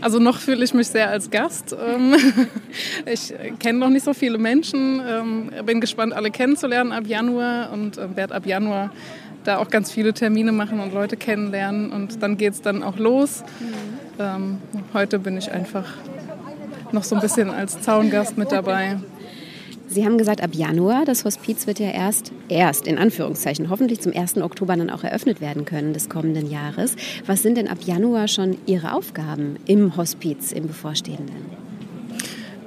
Also 0.00 0.18
noch 0.18 0.38
fühle 0.38 0.64
ich 0.64 0.72
mich 0.72 0.88
sehr 0.88 1.10
als 1.10 1.30
Gast. 1.30 1.76
Ähm, 1.78 2.16
ich 3.04 3.34
kenne 3.58 3.78
noch 3.78 3.90
nicht 3.90 4.06
so 4.06 4.14
viele 4.14 4.38
Menschen, 4.38 5.02
ähm, 5.06 5.50
bin 5.66 5.82
gespannt, 5.82 6.14
alle 6.14 6.30
kennenzulernen 6.30 6.92
ab 6.92 7.06
Januar 7.06 7.70
und 7.70 7.98
äh, 7.98 8.16
werde 8.16 8.34
ab 8.34 8.46
Januar 8.46 8.90
da 9.44 9.58
auch 9.58 9.68
ganz 9.68 9.92
viele 9.92 10.12
Termine 10.12 10.52
machen 10.52 10.80
und 10.80 10.92
Leute 10.92 11.16
kennenlernen 11.16 11.92
und 11.92 12.22
dann 12.22 12.36
geht 12.36 12.54
es 12.54 12.62
dann 12.62 12.82
auch 12.82 12.98
los. 12.98 13.44
Ähm, 14.18 14.58
heute 14.92 15.18
bin 15.18 15.36
ich 15.36 15.50
einfach 15.50 15.84
noch 16.92 17.04
so 17.04 17.14
ein 17.14 17.20
bisschen 17.20 17.50
als 17.50 17.80
Zaungast 17.80 18.38
mit 18.38 18.52
dabei. 18.52 18.98
Sie 19.86 20.04
haben 20.04 20.18
gesagt, 20.18 20.42
ab 20.42 20.50
Januar, 20.54 21.04
das 21.04 21.24
Hospiz 21.24 21.66
wird 21.66 21.78
ja 21.78 21.90
erst, 21.90 22.32
erst 22.48 22.86
in 22.86 22.98
Anführungszeichen, 22.98 23.68
hoffentlich 23.68 24.00
zum 24.00 24.12
1. 24.12 24.38
Oktober 24.38 24.76
dann 24.76 24.90
auch 24.90 25.04
eröffnet 25.04 25.40
werden 25.40 25.66
können 25.66 25.92
des 25.92 26.08
kommenden 26.08 26.50
Jahres. 26.50 26.96
Was 27.26 27.42
sind 27.42 27.56
denn 27.56 27.68
ab 27.68 27.78
Januar 27.84 28.26
schon 28.28 28.56
Ihre 28.66 28.92
Aufgaben 28.92 29.56
im 29.66 29.96
Hospiz, 29.96 30.52
im 30.52 30.66
bevorstehenden? 30.66 31.63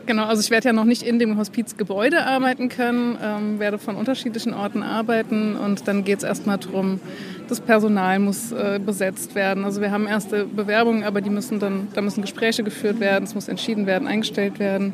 Genau, 0.08 0.24
also 0.24 0.40
ich 0.40 0.50
werde 0.50 0.70
ja 0.70 0.74
noch 0.74 0.86
nicht 0.86 1.04
in 1.04 1.20
dem 1.20 1.38
Hospizgebäude 1.38 2.26
arbeiten 2.26 2.70
können, 2.70 3.18
ähm, 3.22 3.60
werde 3.60 3.78
von 3.78 3.98
unterschiedlichen 3.98 4.54
Orten 4.54 4.82
arbeiten 4.82 5.58
und 5.58 5.86
dann 5.90 6.06
geht 6.06 6.20
es 6.20 6.24
erstmal 6.24 6.58
darum, 6.58 7.02
das 7.48 7.60
Personal 7.60 8.20
muss 8.20 8.52
äh, 8.52 8.80
besetzt 8.84 9.36
werden. 9.36 9.66
Also 9.66 9.82
wir 9.82 9.92
haben 9.92 10.08
erste 10.08 10.46
Bewerbungen, 10.46 11.04
aber 11.04 11.22
die 11.22 11.30
müssen 11.30 11.60
dann, 11.60 11.88
da 11.94 12.02
müssen 12.02 12.22
Gespräche 12.22 12.64
geführt 12.64 13.00
werden, 13.00 13.24
es 13.24 13.36
muss 13.36 13.48
entschieden 13.48 13.86
werden, 13.86 14.08
eingestellt 14.08 14.60
werden. 14.60 14.94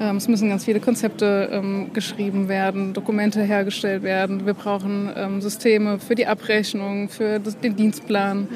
Ähm, 0.00 0.16
es 0.16 0.28
müssen 0.28 0.48
ganz 0.48 0.64
viele 0.64 0.80
Konzepte 0.80 1.48
ähm, 1.52 1.90
geschrieben 1.92 2.48
werden, 2.48 2.92
Dokumente 2.92 3.42
hergestellt 3.42 4.02
werden. 4.02 4.46
Wir 4.46 4.54
brauchen 4.54 5.10
ähm, 5.16 5.40
Systeme 5.40 5.98
für 5.98 6.14
die 6.14 6.26
Abrechnung, 6.26 7.08
für 7.08 7.38
das, 7.38 7.58
den 7.58 7.76
Dienstplan, 7.76 8.48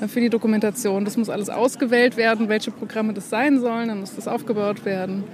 äh, 0.00 0.08
für 0.08 0.20
die 0.20 0.30
Dokumentation. 0.30 1.04
Das 1.04 1.16
muss 1.16 1.28
alles 1.28 1.50
ausgewählt 1.50 2.16
werden, 2.16 2.48
welche 2.48 2.70
Programme 2.70 3.12
das 3.12 3.30
sein 3.30 3.60
sollen, 3.60 3.88
dann 3.88 4.00
muss 4.00 4.14
das 4.14 4.28
aufgebaut 4.28 4.84
werden 4.84 5.24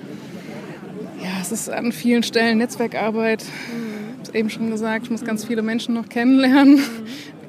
ja, 1.22 1.31
es 1.40 1.52
ist 1.52 1.70
an 1.70 1.92
vielen 1.92 2.22
Stellen 2.22 2.59
Netzwerkarbeit. 2.59 3.42
Ich 3.42 3.48
habe 3.48 4.22
es 4.22 4.35
eben 4.35 4.50
schon 4.50 4.70
gesagt, 4.70 5.04
ich 5.04 5.11
muss 5.11 5.24
ganz 5.24 5.44
viele 5.44 5.62
Menschen 5.62 5.94
noch 5.94 6.09
kennenlernen. 6.09 6.81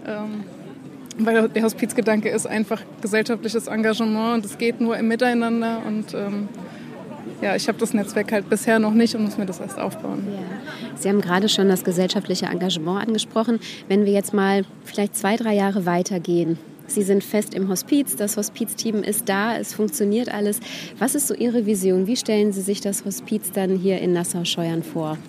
Ähm, 0.05 0.43
weil 1.17 1.49
der 1.49 1.63
Hospizgedanke 1.63 2.29
ist 2.29 2.47
einfach 2.47 2.81
gesellschaftliches 3.01 3.67
Engagement 3.67 4.35
und 4.35 4.45
es 4.45 4.57
geht 4.57 4.79
nur 4.79 4.97
im 4.97 5.07
Miteinander. 5.07 5.81
Und 5.85 6.13
ähm, 6.13 6.47
ja, 7.41 7.55
ich 7.55 7.67
habe 7.67 7.77
das 7.77 7.93
Netzwerk 7.93 8.31
halt 8.31 8.49
bisher 8.49 8.79
noch 8.79 8.93
nicht 8.93 9.15
und 9.15 9.23
muss 9.23 9.37
mir 9.37 9.45
das 9.45 9.59
erst 9.59 9.79
aufbauen. 9.79 10.27
Ja. 10.31 10.39
Sie 10.95 11.09
haben 11.09 11.21
gerade 11.21 11.49
schon 11.49 11.69
das 11.69 11.83
gesellschaftliche 11.83 12.45
Engagement 12.45 13.07
angesprochen. 13.07 13.59
Wenn 13.87 14.05
wir 14.05 14.13
jetzt 14.13 14.33
mal 14.33 14.63
vielleicht 14.83 15.15
zwei, 15.15 15.35
drei 15.35 15.55
Jahre 15.55 15.85
weitergehen, 15.85 16.57
Sie 16.87 17.03
sind 17.03 17.23
fest 17.23 17.53
im 17.53 17.69
Hospiz, 17.69 18.15
das 18.15 18.35
Hospizteam 18.35 19.03
ist 19.03 19.29
da, 19.29 19.55
es 19.55 19.75
funktioniert 19.75 20.33
alles. 20.33 20.59
Was 20.97 21.13
ist 21.13 21.27
so 21.27 21.35
Ihre 21.35 21.67
Vision? 21.67 22.07
Wie 22.07 22.17
stellen 22.17 22.51
Sie 22.51 22.61
sich 22.61 22.81
das 22.81 23.05
Hospiz 23.05 23.51
dann 23.53 23.77
hier 23.77 23.99
in 23.99 24.11
Nassau-Scheuern 24.13 24.81
vor? 24.81 25.19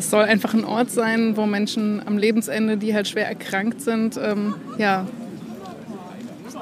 Es 0.00 0.08
soll 0.08 0.24
einfach 0.24 0.54
ein 0.54 0.64
Ort 0.64 0.90
sein, 0.90 1.36
wo 1.36 1.44
Menschen 1.44 2.00
am 2.06 2.16
Lebensende, 2.16 2.78
die 2.78 2.94
halt 2.94 3.06
schwer 3.06 3.28
erkrankt 3.28 3.82
sind, 3.82 4.18
ähm, 4.18 4.54
ja, 4.78 5.06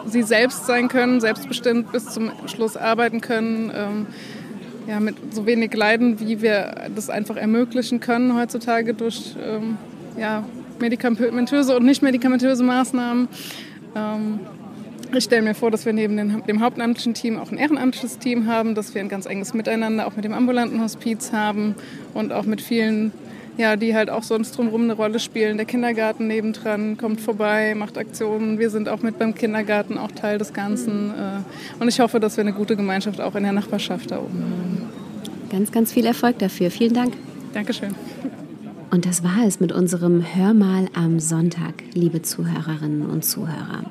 sie 0.06 0.24
selbst 0.24 0.66
sein 0.66 0.88
können, 0.88 1.20
selbstbestimmt 1.20 1.92
bis 1.92 2.06
zum 2.06 2.32
Schluss 2.46 2.76
arbeiten 2.76 3.20
können. 3.20 3.70
Ähm, 3.72 4.06
ja, 4.88 4.98
mit 4.98 5.14
so 5.32 5.46
wenig 5.46 5.72
Leiden, 5.72 6.18
wie 6.18 6.42
wir 6.42 6.88
das 6.92 7.10
einfach 7.10 7.36
ermöglichen 7.36 8.00
können 8.00 8.36
heutzutage 8.36 8.92
durch 8.92 9.36
ähm, 9.40 9.76
ja, 10.18 10.42
medikamentöse 10.80 11.76
und 11.76 11.84
nicht 11.84 12.02
medikamentöse 12.02 12.64
Maßnahmen. 12.64 13.28
Ähm, 13.94 14.40
ich 15.14 15.24
stelle 15.24 15.42
mir 15.42 15.54
vor, 15.54 15.70
dass 15.70 15.86
wir 15.86 15.92
neben 15.92 16.16
dem 16.16 16.60
hauptamtlichen 16.60 17.14
Team 17.14 17.38
auch 17.38 17.52
ein 17.52 17.56
ehrenamtliches 17.56 18.18
Team 18.18 18.46
haben, 18.46 18.74
dass 18.74 18.94
wir 18.94 19.00
ein 19.00 19.08
ganz 19.08 19.26
enges 19.26 19.54
Miteinander 19.54 20.08
auch 20.08 20.16
mit 20.16 20.24
dem 20.24 20.34
ambulanten 20.34 20.82
Hospiz 20.82 21.32
haben 21.32 21.76
und 22.14 22.32
auch 22.32 22.44
mit 22.44 22.60
vielen, 22.60 23.12
ja, 23.58 23.76
die 23.76 23.94
halt 23.94 24.08
auch 24.08 24.22
sonst 24.22 24.56
drumherum 24.56 24.84
eine 24.84 24.94
Rolle 24.94 25.18
spielen. 25.18 25.56
Der 25.56 25.66
Kindergarten 25.66 26.26
nebendran 26.28 26.96
kommt 26.96 27.20
vorbei, 27.20 27.74
macht 27.76 27.98
Aktionen. 27.98 28.58
Wir 28.58 28.70
sind 28.70 28.88
auch 28.88 29.02
mit 29.02 29.18
beim 29.18 29.34
Kindergarten 29.34 29.98
auch 29.98 30.12
Teil 30.12 30.38
des 30.38 30.54
Ganzen. 30.54 31.10
Äh, 31.10 31.82
und 31.82 31.88
ich 31.88 32.00
hoffe, 32.00 32.20
dass 32.20 32.36
wir 32.36 32.42
eine 32.42 32.52
gute 32.52 32.76
Gemeinschaft 32.76 33.20
auch 33.20 33.34
in 33.34 33.42
der 33.42 33.52
Nachbarschaft 33.52 34.10
da 34.12 34.18
oben 34.18 34.42
haben. 34.42 34.88
Ganz, 35.50 35.72
ganz 35.72 35.92
viel 35.92 36.06
Erfolg 36.06 36.38
dafür. 36.38 36.70
Vielen 36.70 36.94
Dank. 36.94 37.14
Dankeschön. 37.52 37.94
Und 38.90 39.04
das 39.04 39.22
war 39.22 39.44
es 39.46 39.60
mit 39.60 39.72
unserem 39.72 40.24
Hörmal 40.34 40.86
am 40.94 41.20
Sonntag, 41.20 41.82
liebe 41.92 42.22
Zuhörerinnen 42.22 43.02
und 43.02 43.24
Zuhörer. 43.24 43.84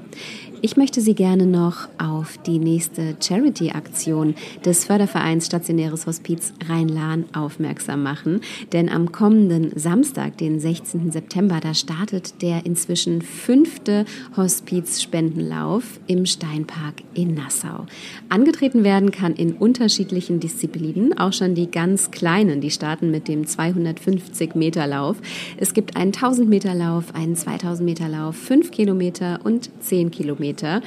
Ich 0.63 0.76
möchte 0.76 1.02
Sie 1.02 1.13
gerne 1.13 1.46
noch 1.46 1.88
auf 2.00 2.39
die 2.39 2.58
nächste 2.58 3.15
Charity-Aktion 3.22 4.34
des 4.65 4.86
Fördervereins 4.86 5.46
Stationäres 5.46 6.08
Hospiz 6.08 6.52
Rhein-Lahn 6.67 7.26
aufmerksam 7.32 8.02
machen. 8.02 8.41
Denn 8.74 8.89
am 8.89 9.12
kommenden 9.12 9.72
Samstag, 9.76 10.39
den 10.39 10.60
16. 10.60 11.12
September, 11.12 11.60
da 11.62 11.76
startet 11.76 12.41
der 12.41 12.65
inzwischen 12.65 13.22
fünfte 13.22 14.06
Hospiz-Spendenlauf 14.36 16.00
im 16.08 16.26
Steinpark 16.26 17.04
in 17.13 17.36
Nassau. 17.36 17.86
Angetreten 18.30 18.84
werden 18.84 19.12
kann 19.12 19.36
in 19.36 19.54
unterschiedlichen 19.54 20.39
Disziplinen, 20.39 21.15
auch 21.20 21.34
schon 21.34 21.54
die 21.54 21.70
ganz 21.70 22.10
kleinen, 22.10 22.62
die 22.62 22.72
starten 22.72 23.12
mit 23.12 23.28
dem 23.28 23.46
250 23.46 24.56
Meter 24.56 24.88
Lauf. 24.88 25.17
Es 25.58 25.76
gibt 25.76 25.96
einen 25.96 26.13
1000 26.13 26.50
Meter 26.50 26.74
Lauf, 26.74 27.13
einen 27.13 27.36
2000 27.36 27.86
Meter 27.86 28.10
Lauf, 28.10 28.36
5 28.36 28.72
Kilometer 28.72 29.39
und 29.43 29.70
10 29.84 30.10
Kilometer. 30.10 30.46
Kilometer. 30.47 30.81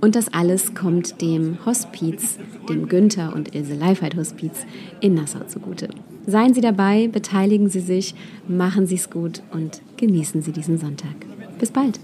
Und 0.00 0.16
das 0.16 0.32
alles 0.34 0.74
kommt 0.74 1.22
dem 1.22 1.58
Hospiz, 1.64 2.38
dem 2.68 2.88
Günther 2.88 3.32
und 3.34 3.54
Ilse 3.54 3.74
Leifheit 3.74 4.16
Hospiz 4.16 4.66
in 5.00 5.14
Nassau 5.14 5.44
zugute. 5.46 5.88
Seien 6.26 6.54
Sie 6.54 6.60
dabei, 6.60 7.08
beteiligen 7.08 7.68
Sie 7.68 7.80
sich, 7.80 8.14
machen 8.48 8.86
Sie 8.86 8.96
es 8.96 9.10
gut 9.10 9.42
und 9.52 9.80
genießen 9.98 10.42
Sie 10.42 10.52
diesen 10.52 10.78
Sonntag. 10.78 11.14
Bis 11.60 11.70
bald. 11.70 12.00